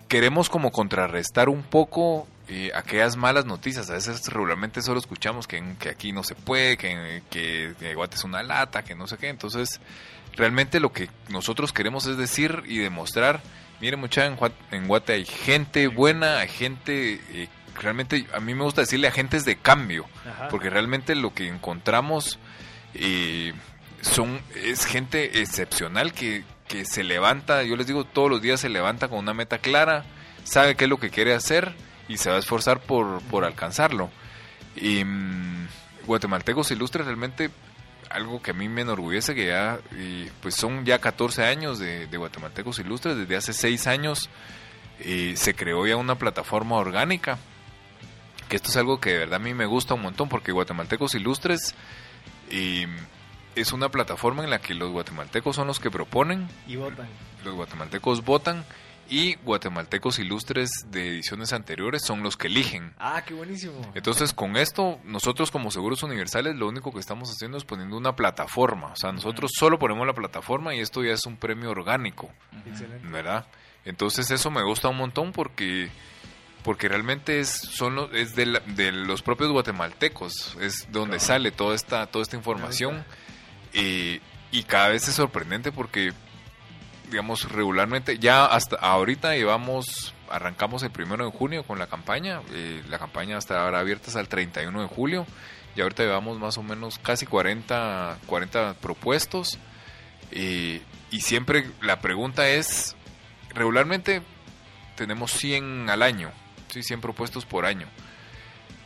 [0.08, 3.90] queremos como contrarrestar un poco eh, aquellas malas noticias.
[3.90, 8.24] A veces regularmente solo escuchamos que, que aquí no se puede, que, que, Guate es
[8.24, 9.28] una lata, que no sé qué.
[9.28, 9.80] Entonces,
[10.34, 13.40] realmente lo que nosotros queremos es decir y demostrar,
[13.80, 14.38] miren mucha en,
[14.70, 17.20] en Guate hay gente buena, hay gente...
[17.30, 17.48] Eh,
[17.80, 20.04] realmente a mí me gusta decirle agentes de cambio,
[20.50, 22.40] porque realmente lo que encontramos
[22.94, 23.52] eh,
[24.00, 28.68] son es gente excepcional que, que se levanta, yo les digo, todos los días se
[28.68, 30.04] levanta con una meta clara,
[30.44, 31.74] sabe qué es lo que quiere hacer
[32.08, 34.10] y se va a esforzar por, por alcanzarlo.
[34.76, 35.66] Y mmm,
[36.06, 37.50] Guatemaltecos Ilustres realmente
[38.10, 39.78] algo que a mí me enorgullece que ya
[40.40, 44.30] pues son ya 14 años de, Guatemaltecos Ilustres, desde hace 6 años
[45.04, 47.38] y se creó ya una plataforma orgánica,
[48.48, 51.14] que esto es algo que de verdad a mí me gusta un montón, porque Guatemaltecos
[51.14, 51.74] Ilustres
[53.54, 56.48] es una plataforma en la que los guatemaltecos son los que proponen.
[56.66, 57.08] Y votan.
[57.44, 58.64] Los guatemaltecos votan
[59.10, 62.94] y guatemaltecos ilustres de ediciones anteriores son los que eligen.
[62.98, 63.80] Ah, qué buenísimo.
[63.94, 68.14] Entonces, con esto, nosotros como Seguros Universales lo único que estamos haciendo es poniendo una
[68.14, 68.88] plataforma.
[68.88, 72.30] O sea, nosotros solo ponemos la plataforma y esto ya es un premio orgánico.
[72.66, 73.08] Excelente.
[73.08, 73.46] ¿Verdad?
[73.84, 75.90] Entonces, eso me gusta un montón porque
[76.62, 82.06] porque realmente es son es de, de los propios guatemaltecos, es donde sale toda esta
[82.08, 83.04] toda esta información.
[83.78, 86.12] Y cada vez es sorprendente porque
[87.10, 92.82] digamos, regularmente, ya hasta ahorita llevamos, arrancamos el primero de junio con la campaña, eh,
[92.88, 95.26] la campaña hasta ahora abierta hasta el 31 de julio,
[95.74, 99.58] y ahorita llevamos más o menos casi 40, 40 propuestos,
[100.30, 100.82] y
[101.20, 102.94] siempre la pregunta es,
[103.54, 104.22] regularmente
[104.94, 106.30] tenemos 100 al año,
[106.68, 106.82] ¿sí?
[106.82, 107.88] 100 propuestos por año.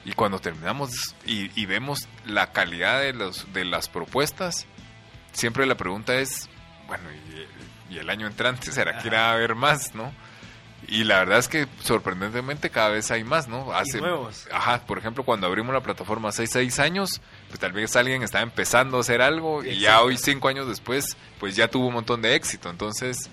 [0.05, 4.66] Y cuando terminamos y, y vemos la calidad de, los, de las propuestas,
[5.33, 6.49] siempre la pregunta es,
[6.87, 7.05] bueno,
[7.90, 10.12] y el año entrante será que irá a haber más, ¿no?
[10.88, 13.73] Y la verdad es que sorprendentemente cada vez hay más, ¿no?
[13.73, 14.49] Hace, nuevos.
[14.53, 18.42] Ajá, por ejemplo, cuando abrimos la plataforma hace seis años, pues tal vez alguien estaba
[18.42, 22.21] empezando a hacer algo y ya hoy, cinco años después, pues ya tuvo un montón
[22.21, 22.68] de éxito.
[22.68, 23.31] Entonces,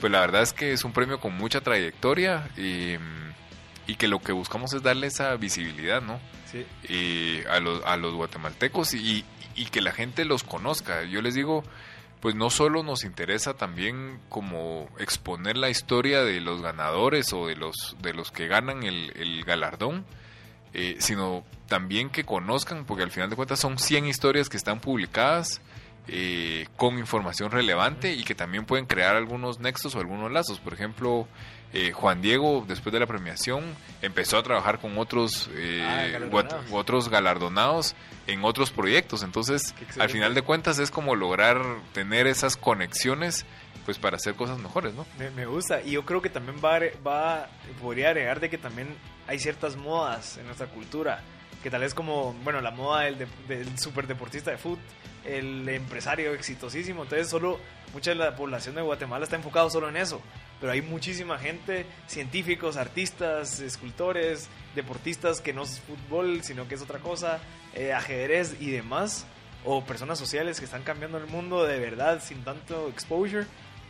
[0.00, 2.96] pues la verdad es que es un premio con mucha trayectoria y,
[3.86, 6.18] y que lo que buscamos es darle esa visibilidad, ¿no?
[6.50, 6.64] Sí.
[6.88, 9.24] Y a, los, a los guatemaltecos y,
[9.56, 11.04] y que la gente los conozca.
[11.04, 11.64] Yo les digo,
[12.20, 17.56] pues no solo nos interesa también como exponer la historia de los ganadores o de
[17.56, 20.04] los, de los que ganan el, galardón,
[20.72, 24.80] eh, sino también que conozcan, porque al final de cuentas son 100 historias que están
[24.80, 25.60] publicadas
[26.08, 30.60] eh, con información relevante y que también pueden crear algunos nexos o algunos lazos.
[30.60, 31.26] Por ejemplo,
[31.78, 33.62] eh, Juan Diego, después de la premiación,
[34.00, 35.50] empezó a trabajar con otros,
[35.82, 36.72] ah, galardonados.
[36.72, 37.94] otros galardonados
[38.26, 39.22] en otros proyectos.
[39.22, 41.60] Entonces, al final de cuentas, es como lograr
[41.92, 43.44] tener esas conexiones
[43.84, 45.04] pues para hacer cosas mejores, ¿no?
[45.36, 45.82] Me, gusta.
[45.82, 48.88] Y yo creo que también va, va, podría agregar de que también
[49.26, 51.20] hay ciertas modas en nuestra cultura.
[51.62, 54.78] Que tal vez como, bueno, la moda del, del superdeportista de fútbol,
[55.26, 57.02] el empresario exitosísimo.
[57.02, 57.60] Entonces, solo
[57.92, 60.22] mucha de la población de Guatemala está enfocado solo en eso
[60.60, 66.82] pero hay muchísima gente, científicos, artistas, escultores, deportistas que no es fútbol, sino que es
[66.82, 67.40] otra cosa,
[67.74, 69.26] eh, ajedrez y demás,
[69.64, 73.46] o personas sociales que están cambiando el mundo de verdad sin tanto exposure,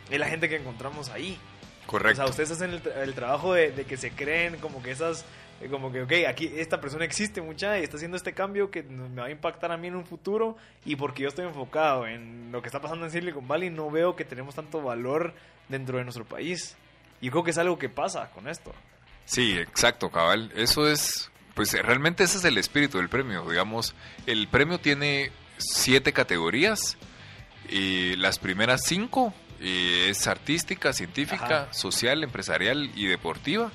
[0.09, 1.37] es la gente que encontramos ahí.
[1.85, 2.21] Correcto.
[2.21, 5.23] O sea, ustedes hacen el, trabajo de, de, que se creen como que esas
[5.69, 9.21] como que, ok, aquí esta persona existe mucha y está haciendo este cambio que me
[9.21, 12.61] va a impactar a mí en un futuro y porque yo estoy enfocado en lo
[12.61, 15.33] que está pasando en Silicon Valley no veo que tenemos tanto valor
[15.67, 16.75] dentro de nuestro país.
[17.21, 18.71] Y creo que es algo que pasa con esto.
[19.25, 20.51] Sí, exacto, cabal.
[20.55, 23.49] Eso es, pues realmente ese es el espíritu del premio.
[23.49, 23.95] Digamos,
[24.27, 26.97] el premio tiene siete categorías
[27.67, 33.71] y las primeras cinco es artística, científica, social, empresarial y deportiva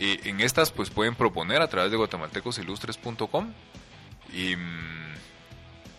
[0.00, 3.52] en estas pues pueden proponer a través de guatemaltecosilustres.com
[4.32, 5.00] y mm,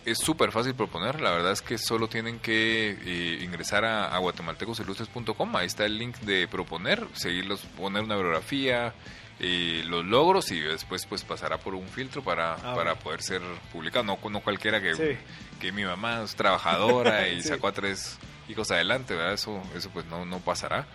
[0.04, 5.56] es súper fácil proponer, la verdad es que solo tienen que eh, ingresar a, guatemaltecosilustres.com,
[5.56, 8.94] ahí está el link de proponer, seguirlos, poner una biografía,
[9.38, 13.42] eh, los logros y después pues pasará por un filtro para, ah, para poder ser
[13.72, 15.18] publicado, no, no cualquiera que,
[15.60, 19.34] que mi mamá es trabajadora y sacó a tres hijos adelante, ¿verdad?
[19.34, 20.86] Eso, eso pues no, no pasará.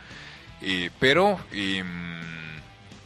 [1.00, 1.40] pero...
[1.54, 2.38] Mm,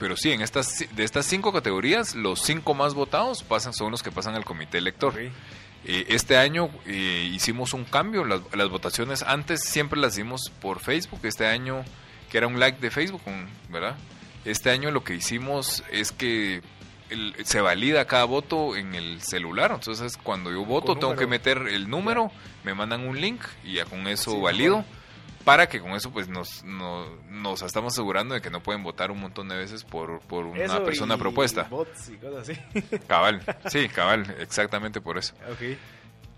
[0.02, 4.02] pero sí, en estas, de estas cinco categorías, los cinco más votados pasan, son los
[4.02, 5.14] que pasan al comité elector.
[5.20, 5.32] Eh,
[6.10, 11.46] este año eh, hicimos un cambio, las, votaciones antes siempre las hicimos por Facebook, este
[11.46, 11.86] año
[12.32, 13.22] que era un like de Facebook,
[13.70, 13.96] ¿verdad?
[14.44, 16.64] Este año lo que hicimos es que
[17.44, 21.92] se valida cada voto en el celular, entonces cuando yo voto tengo que meter el
[21.92, 22.32] número,
[22.64, 24.84] me mandan un link y ya con eso valido
[25.44, 29.20] para que con eso pues nos, nos, estamos asegurando de que no pueden votar un
[29.20, 31.64] montón de veces por, por una persona propuesta.
[31.70, 32.98] Bots y cosas así.
[33.08, 35.34] Cabal, sí, cabal, exactamente por eso.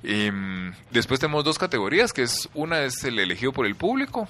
[0.04, 4.28] Y, mm, después tenemos dos categorías, que es una es el elegido por el público,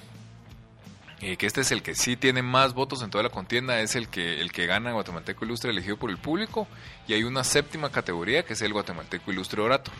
[1.24, 3.96] y que este es el que sí tiene más votos en toda la contienda, es
[3.96, 6.68] el que, el que gana Guatemalteco Ilustre elegido por el público,
[7.08, 9.94] y hay una séptima categoría que es el Guatemalteco Ilustre Orator.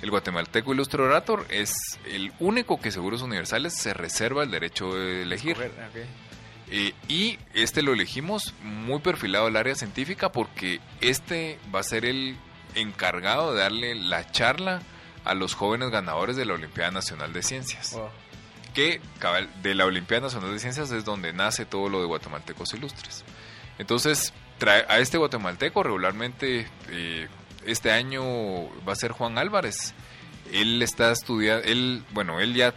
[0.00, 1.72] El Guatemalteco Ilustre Orator es
[2.06, 5.56] el único que Seguros Universales se reserva el derecho de elegir.
[6.70, 12.04] Eh, y este lo elegimos muy perfilado al área científica porque este va a ser
[12.04, 12.36] el
[12.74, 14.82] encargado de darle la charla
[15.24, 17.96] a los jóvenes ganadores de la Olimpiada Nacional de Ciencias
[18.78, 19.00] que
[19.60, 23.24] de la Olimpiada Nacional de Ciencias es donde nace todo lo de guatemaltecos ilustres.
[23.76, 24.32] Entonces,
[24.88, 27.26] a este guatemalteco regularmente eh,
[27.66, 28.22] este año
[28.86, 29.94] va a ser Juan Álvarez.
[30.52, 31.66] Él está estudiando,
[32.12, 32.72] bueno, él ya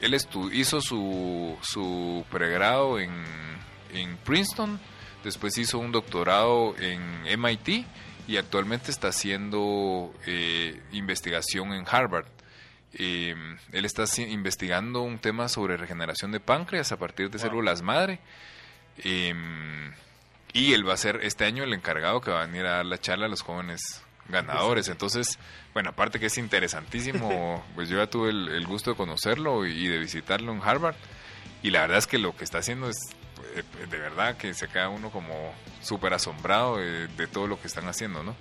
[0.00, 0.16] él
[0.52, 3.10] hizo su, su pregrado en,
[3.92, 4.78] en Princeton,
[5.24, 7.84] después hizo un doctorado en MIT
[8.28, 12.26] y actualmente está haciendo eh, investigación en Harvard.
[12.96, 13.34] Eh,
[13.72, 18.20] él está investigando un tema sobre regeneración de páncreas a partir de células madre.
[20.54, 22.86] Y él va a ser este año el encargado que va a venir a dar
[22.86, 24.88] la charla a los jóvenes ganadores.
[24.88, 25.38] Entonces,
[25.72, 29.98] bueno, aparte que es interesantísimo, pues yo ya tuve el, gusto de conocerlo y, de
[29.98, 30.94] visitarlo en Harvard.
[31.62, 32.96] Y la verdad es que lo que está haciendo es
[33.56, 37.88] eh, de verdad que se queda uno como súper asombrado de, todo lo que están
[37.88, 38.36] haciendo, ¿no?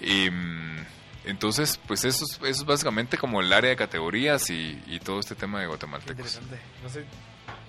[0.00, 0.78] Mm,
[1.24, 5.34] entonces, pues eso es, eso es básicamente como el área de categorías y, todo este
[5.34, 6.16] tema de guatemaltecos.
[6.16, 6.58] Interesante.
[6.82, 7.04] No sé,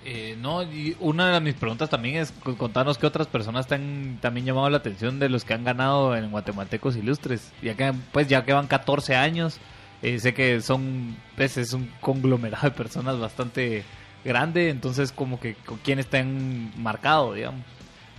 [0.04, 4.18] eh, no, y una de mis preguntas también es contarnos qué otras personas te han
[4.20, 7.52] también llamado la atención de los que han ganado en Guatemaltecos Ilustres.
[7.62, 9.58] Ya que, pues ya que van 14 años,
[10.02, 13.84] eh, sé que son, pues es un conglomerado de personas bastante
[14.24, 17.64] grande, entonces como que con quiénes te han marcado, digamos.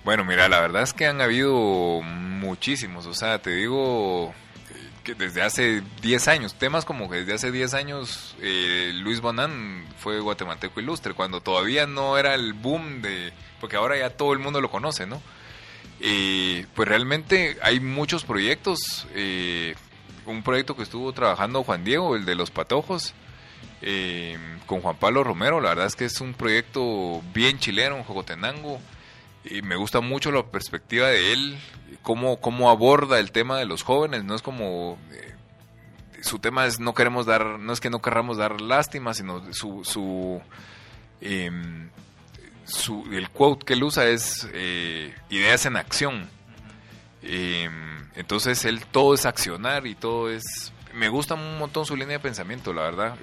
[0.06, 4.34] Bueno, mira, la verdad es que han habido muchísimos, o sea, te digo,
[5.04, 9.86] que desde hace 10 años, temas como que desde hace 10 años eh, Luis Bonan
[9.98, 14.40] fue guatemalteco ilustre, cuando todavía no era el boom de, porque ahora ya todo el
[14.40, 15.22] mundo lo conoce, ¿no?
[16.00, 19.76] Eh, pues realmente hay muchos proyectos, eh,
[20.26, 23.14] un proyecto que estuvo trabajando Juan Diego, el de los patojos,
[24.66, 28.80] con Juan Pablo Romero, la verdad es que es un proyecto bien chileno, un jogotenango,
[29.46, 31.58] y me gusta mucho la perspectiva de él,
[32.02, 35.34] cómo, cómo aborda el tema de los jóvenes, no es como eh,
[36.22, 39.84] su tema es no queremos dar, no es que no querramos dar lástima, sino su,
[39.84, 40.42] su,
[41.22, 41.90] em,
[42.66, 46.30] su el quote que él usa es eh, ideas en acción.
[47.22, 52.18] Em, entonces él todo es accionar y todo es, me gusta un montón su línea
[52.18, 53.18] de pensamiento, la verdad.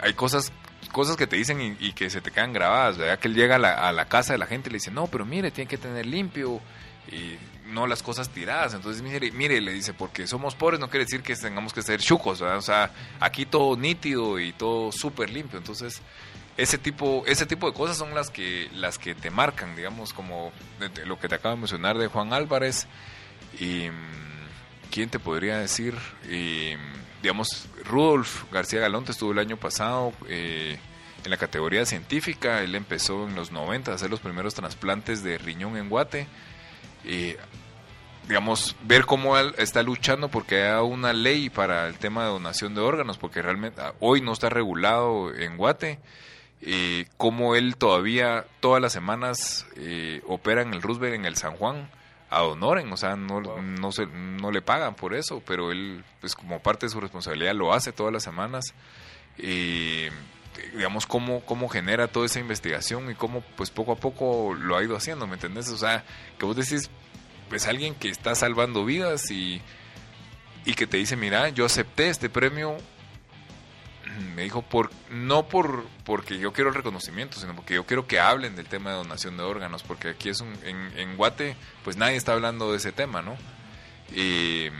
[0.00, 0.52] Hay cosas
[0.96, 3.18] cosas que te dicen y, que se te quedan grabadas, ¿verdad?
[3.18, 5.50] Que él llega a la, casa de la gente y le dice, no, pero mire,
[5.50, 6.58] tiene que tener limpio
[7.12, 7.36] y
[7.68, 8.72] no las cosas tiradas.
[8.72, 12.00] Entonces, mire, mire, le dice, porque somos pobres no quiere decir que tengamos que ser
[12.00, 12.56] chucos, ¿verdad?
[12.56, 15.58] O sea, aquí todo nítido y todo súper limpio.
[15.58, 16.00] Entonces,
[16.56, 20.50] ese tipo, ese tipo de cosas son las que, las que te marcan, digamos, como
[21.04, 22.86] lo que te acabo de mencionar de Juan Álvarez.
[23.60, 23.90] Y,
[24.90, 25.94] ¿Quién te podría decir?
[26.30, 26.72] Y,
[27.26, 30.78] digamos, Rudolf García Galonte estuvo el año pasado eh,
[31.24, 32.62] en la categoría científica.
[32.62, 36.28] Él empezó en los 90 a hacer los primeros trasplantes de riñón en Guate.
[37.04, 37.34] y
[38.28, 42.76] digamos, ver cómo él está luchando porque hay una ley para el tema de donación
[42.76, 45.98] de órganos, porque realmente ah, hoy no está regulado en Guate.
[46.62, 51.56] y cómo él todavía todas las semanas eh, opera en el Roosevelt en el San
[51.56, 51.90] Juan
[52.28, 56.34] a Honoren, o sea, no, no, se, no le pagan por eso, pero él, pues
[56.34, 58.74] como parte de su responsabilidad, lo hace todas las semanas.
[59.38, 60.06] Y
[60.74, 64.82] digamos, cómo, cómo genera toda esa investigación y cómo, pues poco a poco lo ha
[64.82, 65.68] ido haciendo, ¿me entendés?
[65.68, 66.04] O sea,
[66.38, 66.90] que vos decís,
[67.48, 69.60] pues alguien que está salvando vidas y,
[70.64, 72.76] y que te dice, mira, yo acepté este premio
[74.34, 78.20] me dijo, por, no por porque yo quiero el reconocimiento, sino porque yo quiero que
[78.20, 81.96] hablen del tema de donación de órganos, porque aquí es un, en, en Guate, pues
[81.96, 83.36] nadie está hablando de ese tema, ¿no?
[84.14, 84.70] y,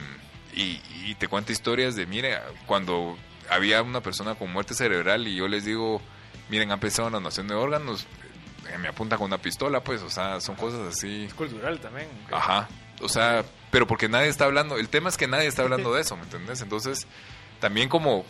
[0.54, 3.16] y, te cuento historias de, mire, cuando
[3.50, 6.00] había una persona con muerte cerebral y yo les digo,
[6.48, 8.06] miren, han pensado en la donación de órganos,
[8.72, 11.24] eh, me apunta con una pistola, pues, o sea, son cosas así.
[11.24, 12.08] Es cultural también.
[12.32, 12.68] Ajá,
[13.00, 16.02] o sea, pero porque nadie está hablando, el tema es que nadie está hablando de
[16.02, 16.62] eso, ¿me entendés?
[16.62, 17.06] Entonces,
[17.60, 18.24] también como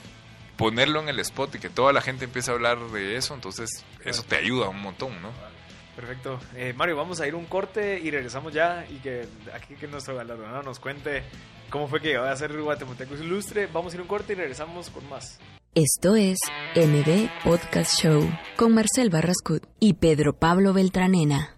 [0.57, 3.85] ponerlo en el spot y que toda la gente empiece a hablar de eso, entonces
[4.05, 5.31] eso te ayuda un montón, ¿no?
[5.95, 6.39] Perfecto.
[6.55, 10.15] Eh, Mario, vamos a ir un corte y regresamos ya y que aquí que nuestro
[10.15, 11.23] galardonado nos cuente
[11.71, 13.67] cómo fue que llegó a ser guatemaltecos ilustre.
[13.67, 15.39] Vamos a ir un corte y regresamos con más.
[15.75, 16.39] Esto es
[16.75, 21.56] MB Podcast Show con Marcel Barrascut y Pedro Pablo Beltranena.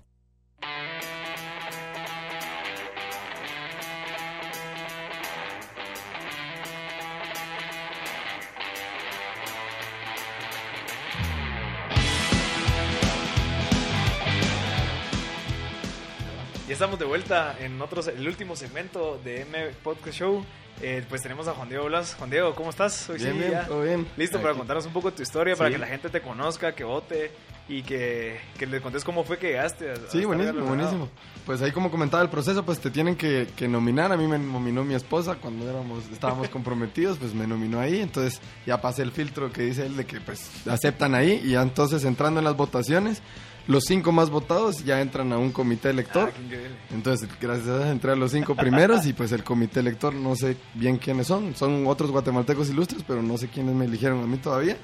[16.98, 20.44] Estamos de vuelta en otros, el último segmento de M Podcast Show.
[20.80, 22.14] Eh, pues tenemos a Juan Diego Blas.
[22.14, 23.08] Juan Diego, ¿cómo estás?
[23.10, 24.06] Hoy bien, sí, bien, todo bien.
[24.16, 27.30] Listo para contarnos un poco tu historia, para que la gente te conozca, que vote
[27.68, 29.90] y que, que le contes cómo fue que llegaste.
[29.90, 31.08] A, sí, buenísimo, buenísimo.
[31.46, 34.12] Pues ahí como comentaba el proceso, pues te tienen que, que, nominar.
[34.12, 38.00] A mí me nominó mi esposa cuando éramos, estábamos comprometidos, pues me nominó ahí.
[38.00, 41.62] Entonces ya pasé el filtro que dice él de que pues aceptan ahí y ya
[41.62, 43.22] entonces entrando en las votaciones
[43.68, 46.32] los cinco más votados ya entran a un comité elector.
[46.34, 50.56] Ah, Entonces, gracias a a los cinco primeros y pues el comité elector no sé
[50.74, 51.54] bien quiénes son.
[51.54, 54.78] Son otros guatemaltecos ilustres, pero no sé quiénes me eligieron a mí todavía.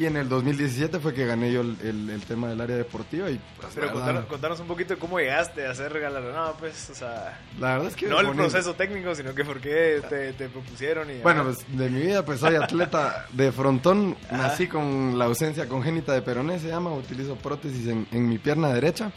[0.00, 3.30] Y en el 2017 fue que gané yo el, tema del área deportiva.
[3.30, 3.92] Y, pues, Pero
[4.26, 7.38] contanos, un poquito de cómo llegaste a ser galardonado, pues, o sea...
[7.58, 8.08] La verdad es que...
[8.08, 11.18] No el proceso técnico, sino que por qué te, te propusieron y...
[11.18, 14.16] Bueno, pues, de mi vida, pues, soy atleta de frontón.
[14.32, 16.94] Nací con la ausencia congénita de peroné, se llama.
[16.94, 19.12] Utilizo prótesis en, en mi pierna derecha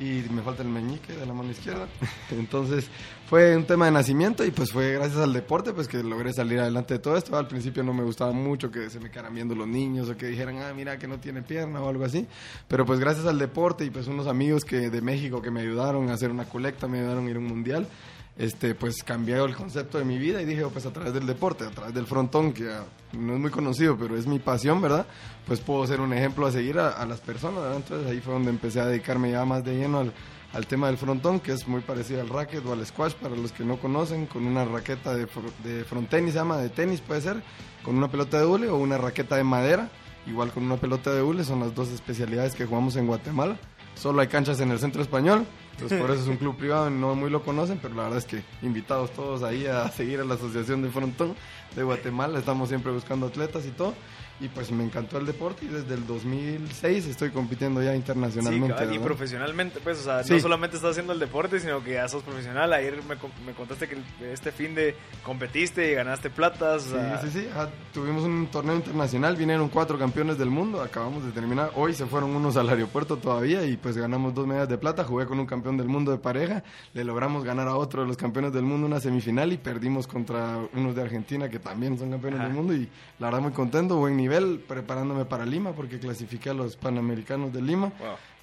[0.00, 1.86] y me falta el meñique de la mano izquierda.
[2.30, 2.88] Entonces
[3.32, 6.60] fue un tema de nacimiento y pues fue gracias al deporte pues que logré salir
[6.60, 7.34] adelante de todo esto.
[7.34, 10.26] Al principio no me gustaba mucho que se me quedaran viendo los niños o que
[10.26, 12.26] dijeran, ah, mira que no tiene pierna o algo así.
[12.68, 16.10] Pero pues gracias al deporte y pues unos amigos que de México que me ayudaron
[16.10, 17.88] a hacer una colecta, me ayudaron a ir a un mundial
[18.36, 21.26] este, pues cambié el concepto de mi vida y dije, oh, pues a través del
[21.26, 22.70] deporte, a través del frontón, que
[23.12, 25.06] no es muy conocido, pero es mi pasión, ¿verdad?
[25.46, 27.76] Pues puedo ser un ejemplo a seguir a, las personas, ¿verdad?
[27.76, 30.12] Entonces ahí fue donde empecé a dedicarme ya más de lleno al,
[30.52, 33.52] al tema del frontón, que es muy parecido al racket o al squash, para los
[33.52, 35.26] que no conocen, con una raqueta de,
[35.64, 37.42] de frontenis, se llama de tenis puede ser,
[37.82, 39.90] con una pelota de hule o una raqueta de madera,
[40.26, 43.56] igual con una pelota de hule, son las dos especialidades que jugamos en Guatemala.
[43.94, 47.14] Solo hay canchas en el centro español, entonces por eso es un club privado, no
[47.14, 50.34] muy lo conocen, pero la verdad es que invitados todos ahí a seguir a la
[50.34, 51.34] Asociación de Frontón
[51.74, 53.94] de Guatemala, estamos siempre buscando atletas y todo
[54.42, 58.88] y pues me encantó el deporte y desde el 2006 estoy compitiendo ya internacionalmente.
[58.88, 62.08] Sí, y profesionalmente, pues, o sea, no solamente estás haciendo el deporte, sino que ya
[62.08, 62.72] sos profesional.
[62.72, 63.14] Ayer me,
[63.46, 63.98] me contaste que
[64.32, 66.82] este fin de competiste y ganaste platas.
[66.82, 67.48] Sí, sí, sí,
[67.94, 71.70] tuvimos un torneo internacional, vinieron cuatro campeones del mundo, acabamos de terminar.
[71.76, 75.04] Hoy se fueron unos al aeropuerto todavía y pues ganamos dos medallas de plata.
[75.04, 78.16] Jugué con un campeón del mundo de pareja, le logramos ganar a otro de los
[78.16, 82.40] campeones del mundo una semifinal y perdimos contra unos de Argentina que también son campeones
[82.40, 82.88] del mundo y
[83.18, 87.62] la verdad muy contento, buen nivel preparándome para Lima porque clasifiqué a los Panamericanos de
[87.62, 87.92] Lima.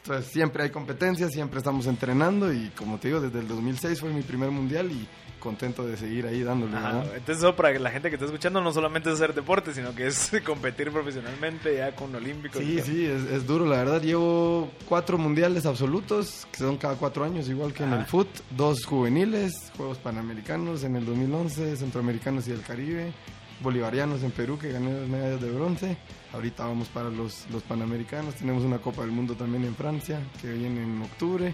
[0.03, 4.11] Entonces siempre hay competencias, siempre estamos entrenando y como te digo, desde el 2006 fue
[4.11, 5.07] mi primer mundial y
[5.39, 6.77] contento de seguir ahí dándole.
[7.15, 10.07] Entonces eso para la gente que está escuchando no solamente es hacer deporte, sino que
[10.07, 12.61] es competir profesionalmente ya con olímpicos.
[12.61, 14.01] Sí, sí, es, duro, la verdad.
[14.01, 18.85] Llevo cuatro mundiales absolutos, que son cada cuatro años, igual que en el foot, dos
[18.85, 23.13] juveniles, Juegos Panamericanos en el 2011, Centroamericanos y el Caribe
[23.61, 25.97] bolivarianos en Perú que gané dos medallas de bronce.
[26.33, 28.35] Ahorita vamos para los, los Panamericanos.
[28.35, 31.53] Tenemos una Copa del Mundo también en Francia que viene en octubre.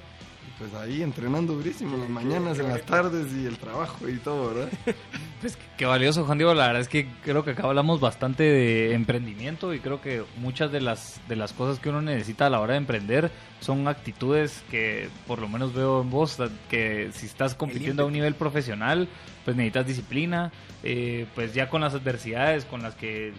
[0.57, 4.69] Pues ahí entrenando durísimo, las mañanas, en las tardes y el trabajo y todo, ¿verdad?
[5.41, 6.53] Pues qué valioso, Juan Diego.
[6.53, 10.71] La verdad es que creo que acá hablamos bastante de emprendimiento y creo que muchas
[10.71, 13.29] de las, de las cosas que uno necesita a la hora de emprender
[13.59, 16.37] son actitudes que por lo menos veo en vos,
[16.69, 19.07] que si estás compitiendo a un nivel profesional,
[19.43, 20.51] pues necesitas disciplina,
[20.83, 23.33] eh, pues ya con las adversidades con las que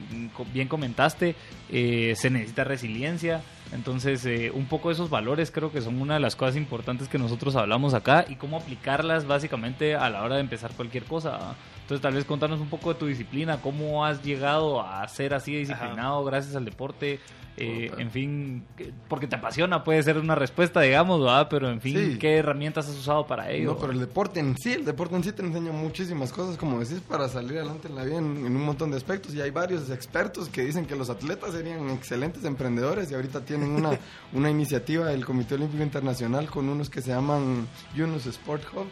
[0.53, 1.35] bien comentaste,
[1.71, 3.43] eh, se necesita resiliencia.
[3.73, 7.19] Entonces, eh, un poco esos valores creo que son una de las cosas importantes que
[7.19, 11.57] nosotros hablamos acá y cómo aplicarlas básicamente a la hora de empezar cualquier cosa.
[11.87, 15.55] Entonces, tal vez contarnos un poco de tu disciplina, cómo has llegado a ser así
[15.55, 17.21] disciplinado gracias al deporte,
[17.57, 18.65] eh, en fin,
[19.09, 21.47] porque te apasiona, puede ser una respuesta, digamos, ¿verdad?
[21.49, 23.75] Pero en fin, ¿qué herramientas has usado para ello?
[23.75, 26.81] No, pero el deporte en sí, el deporte en sí te enseña muchísimas cosas, como
[26.81, 29.33] decís, para salir adelante en la vida en, un montón de aspectos.
[29.33, 33.71] Y hay varios expertos que dicen que los atletas serían excelentes emprendedores y ahorita tienen
[33.71, 33.97] una,
[34.33, 38.87] una iniciativa del Comité Olímpico Internacional con unos que se llaman Yunus Sport Hub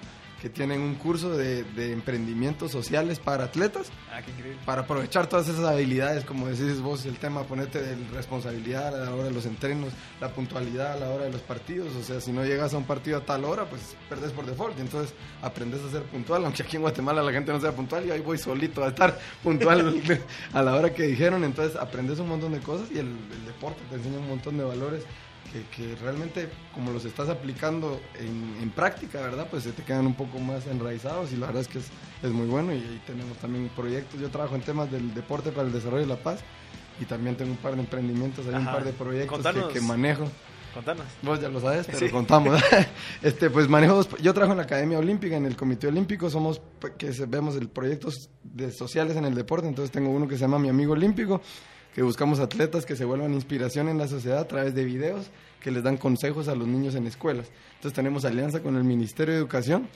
[0.45, 3.91] que tienen un curso de, emprendimientos sociales para atletas.
[4.13, 4.61] Ah, qué increíble.
[4.67, 9.15] Para aprovechar todas esas habilidades, como decís vos, el tema, ponerte de responsabilidad a la
[9.15, 11.97] hora de los entrenos, la puntualidad a la hora de los partidos.
[11.97, 14.77] O sea, si no llegas a un partido a tal hora, pues perdes por default.
[14.77, 18.05] Y entonces aprendes a ser puntual, aunque aquí en Guatemala la gente no sea puntual,
[18.05, 20.03] y ahí voy solito a estar puntual
[20.53, 21.43] a la hora que dijeron.
[21.43, 24.65] Entonces aprendes un montón de cosas y el, el deporte te enseña un montón de
[24.65, 25.05] valores
[25.63, 29.47] que, realmente como los estás aplicando en, práctica, ¿verdad?
[29.51, 31.87] Pues se te quedan un poco más enraizados y la verdad es que es,
[32.23, 34.21] es, muy bueno y ahí tenemos también proyectos.
[34.21, 36.41] Yo trabajo en temas del deporte para el desarrollo de la paz
[37.01, 40.29] y también tengo un par de emprendimientos, hay un par de proyectos que, manejo.
[40.73, 41.07] Contanos.
[41.23, 42.61] Vos ya lo sabes, pero contamos.
[43.23, 46.61] este, pues manejo yo trabajo en la Academia Olímpica, en el Comité Olímpico, somos
[46.99, 50.59] que vemos el proyectos de sociales en el deporte, entonces tengo uno que se llama
[50.59, 51.41] Mi Amigo Olímpico,
[51.95, 55.31] que buscamos atletas que se vuelvan inspiración en la sociedad a través de videos
[55.61, 57.51] que les dan consejos a los niños en escuelas.
[57.77, 59.89] Entonces tenemos alianza con el Ministerio de Educación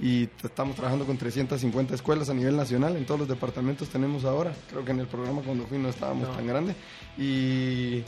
[0.00, 4.52] y estamos trabajando con 350 escuelas a nivel nacional, en todos los departamentos tenemos ahora,
[4.68, 6.74] creo que en el programa cuando fui no estábamos tan grande,
[7.16, 8.02] y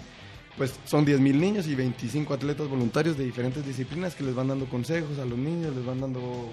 [0.57, 4.66] pues son 10.000 niños y 25 atletas voluntarios de diferentes disciplinas que les van dando
[4.66, 6.51] consejos a los niños, les van dando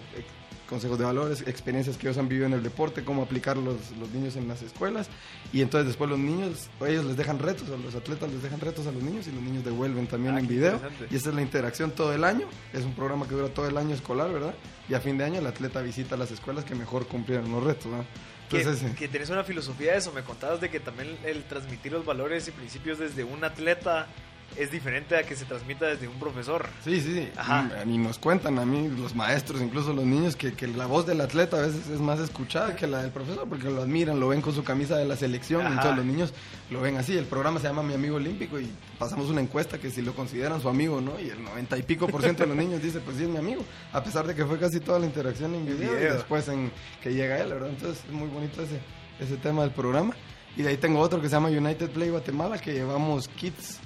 [0.74, 4.10] consejos de valores, experiencias que ellos han vivido en el deporte, cómo aplicar los, los
[4.10, 5.08] niños en las escuelas.
[5.54, 8.88] Y entonces después los niños, ellos les dejan retos, a los atletas les dejan retos
[8.88, 10.82] a los niños y los niños devuelven también ah, en video.
[11.12, 12.48] Y esa es la interacción todo el año.
[12.74, 14.56] Es un programa que dura todo el año escolar, ¿verdad?
[14.90, 17.92] Y a fin de año el atleta visita las escuelas que mejor cumplieron los retos,
[17.92, 18.04] ¿no?
[18.52, 21.92] Entonces, que, que tenés una filosofía de eso, me contabas de que también el transmitir
[21.92, 24.08] los valores y principios desde un atleta
[24.58, 26.68] es diferente a que se transmita desde un profesor.
[26.84, 27.70] Sí, sí, Ajá.
[27.86, 31.22] Y, nos cuentan a mí los maestros, incluso los niños, que, que, la voz del
[31.22, 34.42] atleta a veces es más escuchada que la del profesor, porque lo admiran, lo ven
[34.42, 36.34] con su camisa de la selección, y todos los niños
[36.70, 37.18] lo ven así.
[37.18, 40.62] El programa se llama Mi Amigo Olímpico y pasamos una encuesta que si lo consideran
[40.62, 41.20] su amigo, ¿no?
[41.20, 43.38] Y el noventa y pico por ciento de los niños dice, pues sí es mi
[43.38, 46.72] amigo, a pesar de que fue casi toda la interacción en video, y después en
[47.02, 47.70] que llega él, ¿verdad?
[47.70, 48.80] Entonces es muy bonito ese,
[49.20, 50.14] ese tema del programa.
[50.56, 53.80] Y de ahí tengo otro que se llama United Play Guatemala, que llevamos kits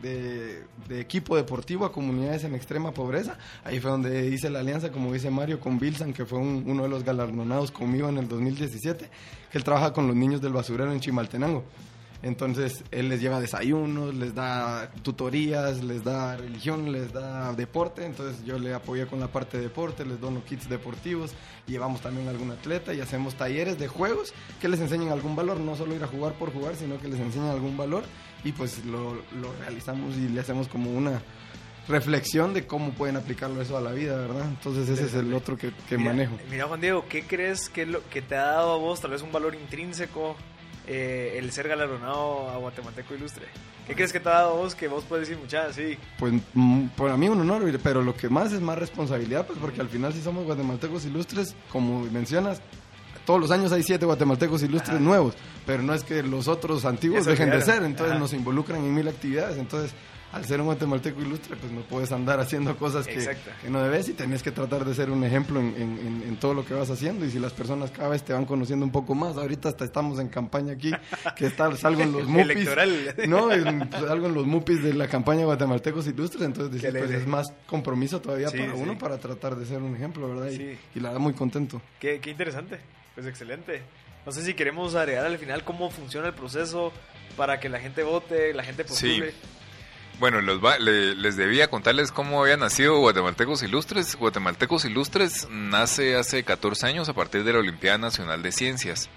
[0.00, 0.64] de,
[1.00, 3.36] equipo deportivo a comunidades en extrema pobreza.
[3.64, 6.88] Ahí fue donde hice la alianza, como dice Mario, con Bilsan, que fue uno de
[6.88, 9.10] los galardonados conmigo en el 2017,
[9.50, 11.64] que él trabaja con los niños del basurero en Chimaltenango.
[12.24, 18.06] Entonces él les lleva desayunos, les da tutorías, les da religión, les da deporte.
[18.06, 21.34] Entonces yo le apoyo con la parte de deporte, les dono kits deportivos,
[21.66, 25.76] llevamos también algún atleta y hacemos talleres de juegos que les enseñen algún valor, no
[25.76, 28.04] solo ir a jugar por jugar, sino que les enseñen algún valor
[28.42, 29.22] y pues lo,
[29.60, 31.20] realizamos y le hacemos como una
[31.88, 34.46] reflexión de cómo pueden aplicarlo eso a la vida, ¿verdad?
[34.48, 36.38] Entonces ese es el otro que, manejo.
[36.50, 39.20] Mira Juan Diego, ¿qué crees que, lo, que te ha dado a vos tal vez
[39.20, 40.36] un valor intrínseco
[40.86, 43.46] eh, el ser galardonado a Guatemalteco Ilustre?
[43.86, 45.74] ¿Qué crees que te ha dado vos que vos puedes decir muchas?
[45.74, 45.98] Sí.
[46.18, 49.80] Pues mm, para mí un honor, pero lo que más es más responsabilidad, pues porque
[49.80, 52.60] al final si somos guatemaltecos ilustres, como mencionas,
[53.24, 55.34] todos los años hay siete guatemaltecos ilustres nuevos,
[55.66, 59.08] pero no es que los otros antiguos dejen de ser, entonces nos involucran en mil
[59.08, 59.92] actividades, entonces
[60.34, 63.36] al ser un guatemalteco ilustre, pues no puedes andar haciendo cosas que,
[63.68, 66.90] no debes y tenés que tratar de ser un ejemplo en, todo lo que vas
[66.90, 67.24] haciendo.
[67.24, 70.18] Y si las personas cada vez te van conociendo un poco más, ahorita hasta estamos
[70.18, 70.90] en campaña aquí,
[71.36, 72.68] que está, salgo en los mupis.
[73.28, 73.48] no,
[73.90, 78.50] salgo en los mupis de la campaña Guatemaltecos Ilustres, entonces pues, es más compromiso todavía
[78.50, 80.50] para uno para tratar de ser un ejemplo, ¿verdad?
[80.50, 81.80] Y, y la verdad muy contento.
[82.00, 82.80] Qué, qué interesante,
[83.14, 83.82] pues excelente.
[84.26, 86.92] No sé si queremos agregar al final cómo funciona el proceso
[87.36, 89.32] para que la gente vote, la gente postule.
[90.20, 94.14] Bueno, les debía contarles cómo había nacido Guatemaltecos Ilustres.
[94.14, 99.10] Guatemaltecos Ilustres nace hace 14 años a partir de la Olimpiada Nacional de Ciencias.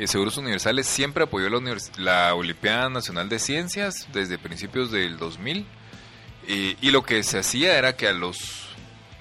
[0.00, 5.64] Y Seguros Universales siempre apoyó la, la Olimpiada Nacional de Ciencias desde principios del 2000.
[6.48, 8.74] Y, y, lo que se hacía era que a los...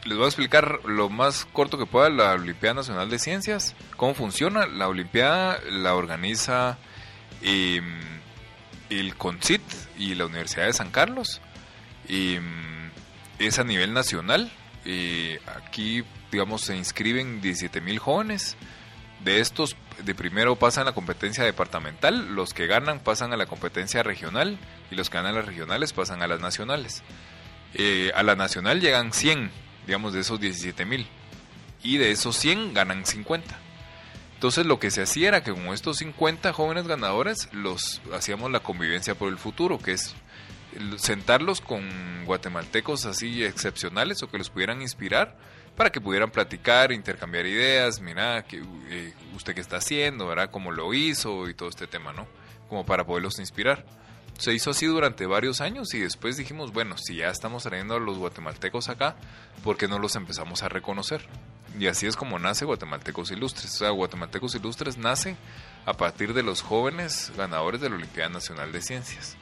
[0.06, 3.76] Les voy a explicar lo más corto que pueda la Olimpiada Nacional de Ciencias.
[3.96, 4.66] ¿Cómo funciona?
[4.66, 6.80] La Olimpiada la organiza...
[7.44, 7.82] Eh,
[9.00, 9.62] el CONCIT
[9.98, 11.42] y la Universidad de San Carlos.
[12.08, 12.90] Mm,
[13.40, 14.52] es a nivel nacional.
[15.56, 18.58] aquí, digamos, se inscriben 17 mil jóvenes.
[19.24, 23.46] De estos, de primero pasan a la competencia departamental, los que ganan pasan a la
[23.46, 24.58] competencia regional
[24.90, 27.04] y los que ganan las regionales pasan a las nacionales.
[27.74, 29.52] Eh, a la nacional llegan 100,
[29.86, 31.08] digamos, de esos 17 mil.
[31.84, 33.58] Y de esos 100 ganan 50.
[34.42, 38.60] Entonces lo que se hacía era que con estos 50 jóvenes ganadores los hacíamos la
[38.60, 40.16] convivencia por el futuro, que es
[40.98, 41.84] sentarlos con
[42.26, 45.38] guatemaltecos así excepcionales o que los pudieran inspirar
[45.76, 50.50] para que pudieran platicar, intercambiar ideas, mira, que, eh, usted qué está haciendo, ¿verdad?
[50.50, 52.28] Cómo lo hizo y todo este tema, ¿no?
[52.68, 53.86] Como para poderlos inspirar.
[54.40, 58.00] Se hizo así durante varios años y después dijimos, bueno, si ya estamos trayendo a
[58.00, 59.18] los guatemaltecos acá,
[59.64, 61.28] ¿por qué no los empezamos a reconocer?
[61.80, 63.74] Y así es como nace Guatemaltecos Ilustres.
[63.76, 65.36] O sea, Guatemaltecos Ilustres nace
[65.86, 69.38] a partir de los jóvenes ganadores de la Olimpiada Nacional de Ciencias.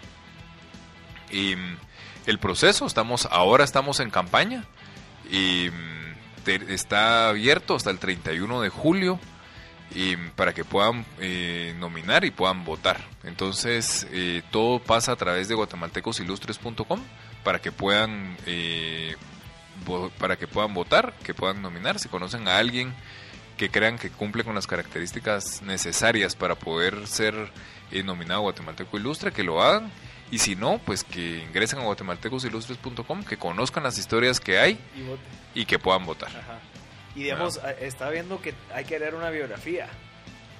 [1.31, 1.77] Y mm,
[2.27, 4.65] el proceso, estamos, ahora estamos en campaña
[5.29, 9.19] y mm, está abierto hasta el 31 de julio
[9.93, 12.99] y mm, para que puedan eh, nominar y puedan votar.
[13.23, 17.01] Entonces, eh, todo pasa a través de guatemaltecosilustres.com
[17.43, 19.15] para que puedan eh,
[20.17, 22.93] para que puedan votar, que puedan nominar, si conocen a alguien
[23.59, 27.35] que crean que cumple con las características necesarias para poder ser
[27.91, 29.91] eh, nominado guatemalteco ilustre, que lo hagan.
[30.31, 34.79] Y si no, pues que ingresen a guatemaltecosilustres.com, que conozcan las historias que hay
[35.53, 36.29] y, que puedan votar.
[37.15, 39.89] Y digamos, está viendo que hay que leer una biografía.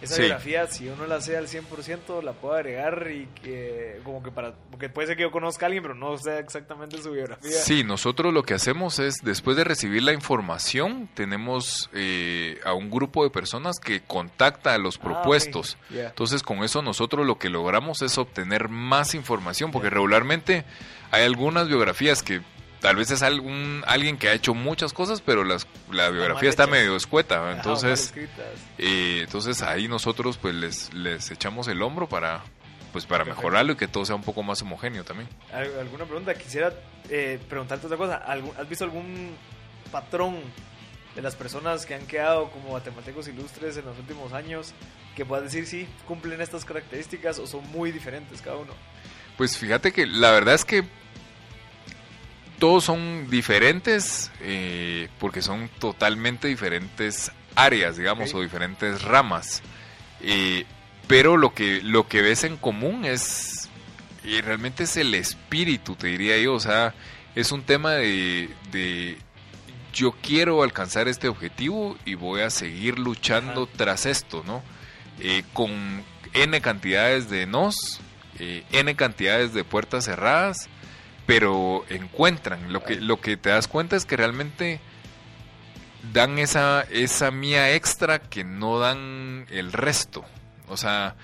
[0.02, 4.32] Esa biografía, si uno la hace al 100%, la puedo agregar y que, como que
[4.32, 7.52] para, porque puede ser que yo conozca a alguien, pero no sé exactamente su biografía.
[7.52, 12.90] Sí, nosotros lo que hacemos es, después de recibir la información, tenemos eh, a un
[12.90, 15.78] grupo de personas que contacta a los ah, propuestos.
[15.92, 20.64] Entonces, con eso nosotros lo que logramos es obtener más información, porque regularmente
[21.12, 22.42] hay algunas biografías que
[22.80, 26.68] tal vez es algún, alguien que ha hecho muchas cosas, pero las, la biografía está
[26.68, 27.52] medio escueta.
[27.52, 28.14] Entonces,
[28.78, 32.44] eh, entonces ahí nosotros pues les, les echamos el hombro para
[32.92, 35.30] pues para mejorarlo y que todo sea un poco más homogéneo también.
[35.54, 36.34] ¿Alguna pregunta?
[36.34, 36.74] Quisiera
[37.10, 38.16] eh, preguntarte otra cosa.
[38.16, 39.36] ¿Has visto algún
[39.92, 40.40] patrón
[41.16, 44.74] de las personas que han quedado como matemáticos ilustres en los últimos años
[45.16, 48.74] que puedas decir si cumplen estas características o son muy diferentes cada uno?
[49.38, 50.84] Pues fíjate que la verdad es que
[52.60, 59.64] todos son diferentes eh, porque son totalmente diferentes áreas, digamos, o diferentes ramas.
[60.22, 60.66] Eh,
[61.08, 63.70] pero lo que, lo que ves en común es,
[64.24, 66.94] y realmente es el espíritu, te diría yo, o sea,
[67.34, 69.18] es un tema de, de
[69.94, 74.62] yo quiero alcanzar este objetivo y voy a seguir luchando tras esto, ¿no?
[75.20, 76.04] Eh, con
[76.34, 78.02] N cantidades de nos,
[78.72, 80.70] N cantidades de puertas cerradas,
[81.30, 82.74] pero encuentran.
[82.74, 84.80] Lo que, lo que te das cuenta es que realmente
[86.12, 90.26] dan esa, esa mía extra que no dan el resto.
[90.70, 91.16] O sea,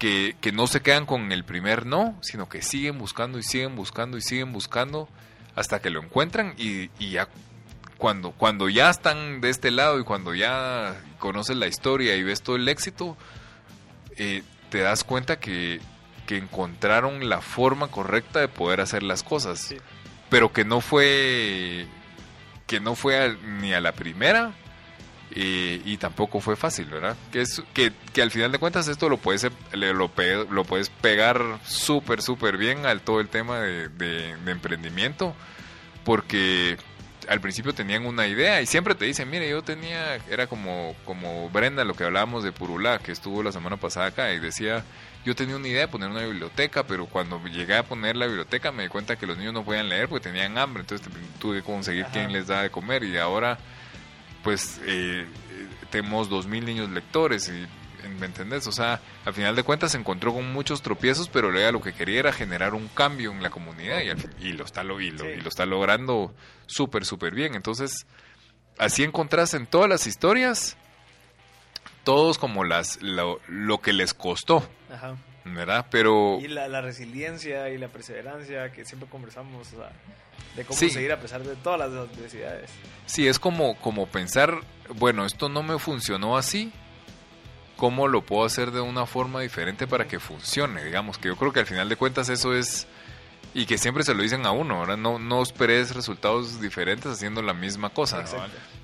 [0.00, 4.18] que, no se quedan con el primer no, sino que siguen buscando y siguen buscando
[4.18, 5.08] y siguen buscando
[5.54, 7.28] hasta que lo encuentran y, ya
[7.98, 12.42] cuando, cuando ya están de este lado y cuando ya conoces la historia y ves
[12.42, 13.16] todo el éxito,
[14.16, 15.80] eh, te das cuenta que,
[16.26, 19.74] que encontraron la forma correcta de poder hacer las cosas.
[20.28, 21.86] Pero que no fue
[22.66, 24.52] que no fue ni a la primera
[25.34, 27.16] y, tampoco fue fácil, ¿verdad?
[27.30, 31.42] Que, es, que, que, al final de cuentas esto lo puedes, lo, lo puedes pegar
[31.64, 35.34] súper, súper bien al todo el tema de, de, emprendimiento,
[36.04, 36.78] porque
[37.28, 41.50] al principio tenían una idea y siempre te dicen, mire, yo tenía, era como, como
[41.50, 44.84] Brenda, lo que hablábamos de Purulá, que estuvo la semana pasada acá, y decía,
[45.26, 48.70] yo tenía una idea de poner una biblioteca, pero cuando llegué a poner la biblioteca
[48.70, 51.04] me di cuenta que los niños no podían leer porque tenían hambre, entonces
[51.40, 53.58] tuve que conseguir quién les da de comer y ahora
[54.44, 55.26] pues eh,
[55.90, 57.66] tenemos dos mil niños lectores y
[58.20, 58.68] ¿me entendés?
[58.68, 62.20] O sea, al final de cuentas se encontró con muchos tropiezos, pero lo que quería
[62.20, 64.02] era generar un cambio en la comunidad
[64.38, 66.32] y, lo, está, lo, y, lo, y lo está logrando
[66.66, 67.56] súper, súper bien.
[67.56, 68.06] Entonces,
[68.78, 70.76] así encontrás en todas las historias
[72.06, 74.62] todos como las lo, lo que les costó.
[74.92, 75.16] Ajá.
[75.44, 75.86] ¿Verdad?
[75.90, 76.38] Pero...
[76.40, 79.92] Y la, resiliencia y la perseverancia que siempre conversamos, o sea,
[80.56, 82.70] de cómo seguir a pesar de todas las adversidades.
[83.06, 84.60] Sí, es como, como pensar,
[84.96, 86.72] bueno, esto no me funcionó así,
[87.76, 90.84] ¿cómo lo puedo hacer de una forma diferente para que funcione?
[90.84, 92.86] Digamos, que yo creo que al final de cuentas eso es...
[93.54, 94.98] Y que siempre se lo dicen a uno, ¿verdad?
[94.98, 98.22] No, no esperes resultados diferentes haciendo la misma cosa.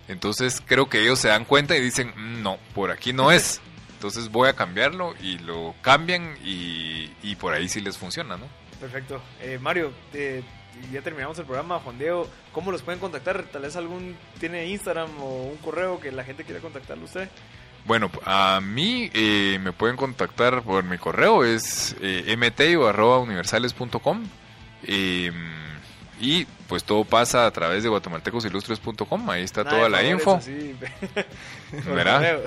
[0.08, 3.60] Entonces creo que ellos se dan cuenta y dicen, mm, no, por aquí no es.
[4.02, 8.46] Entonces voy a cambiarlo y lo cambian y, por ahí sí les funciona, ¿no?
[8.80, 9.22] Perfecto.
[9.40, 10.42] Eh, Mario, eh,
[10.92, 11.78] ya terminamos el programa.
[11.78, 13.44] Juan Diego, ¿cómo los pueden contactar?
[13.44, 17.28] Tal vez algún tiene Instagram o un correo que la gente quiera contactarlo usted.
[17.84, 24.24] Bueno, a mí eh, me pueden contactar por mi correo, es eh, mteo.universales.com.
[24.82, 25.30] Eh,
[26.20, 30.40] y pues todo pasa a través de guatemaltecosilustres.com, ahí está toda la info.
[31.86, 32.40] ¿Verdad?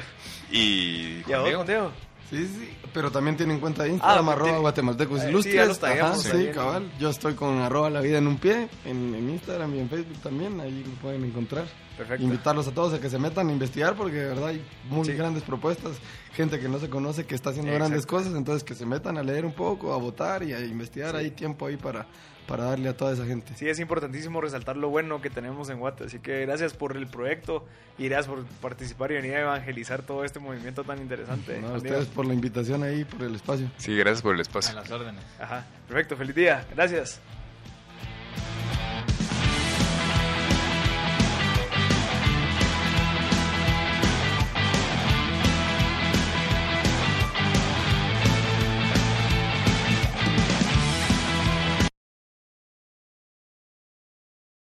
[0.51, 1.93] Y, ¿Y a vos,
[2.29, 5.79] Sí, sí, pero también tienen cuenta de Instagram, ah, arroba guatemaltecos ilustres.
[6.17, 6.91] Sí, sí, cabal.
[6.99, 10.17] Yo estoy con arroba la vida en un pie, en, en, Instagram y en Facebook
[10.23, 11.65] también, ahí lo pueden encontrar.
[11.95, 12.23] Perfecto.
[12.23, 15.43] Invitarlos a todos a que se metan a investigar porque de verdad hay muy grandes
[15.43, 15.97] propuestas,
[16.33, 19.23] gente que no se conoce que está haciendo grandes cosas, entonces que se metan a
[19.23, 22.07] leer un poco, a votar y a investigar, hay tiempo ahí para
[22.47, 23.53] para darle a toda esa gente.
[23.55, 27.07] Sí, es importantísimo resaltar lo bueno que tenemos en Guate, así que gracias por el
[27.07, 27.65] proyecto
[27.97, 31.59] y gracias por participar y venir a evangelizar todo este movimiento tan interesante.
[31.61, 33.69] No, ustedes por la invitación ahí, por el espacio.
[33.77, 34.71] Sí, gracias por el espacio.
[34.71, 35.23] A las órdenes.
[35.39, 37.19] Ajá, perfecto, feliz día, gracias.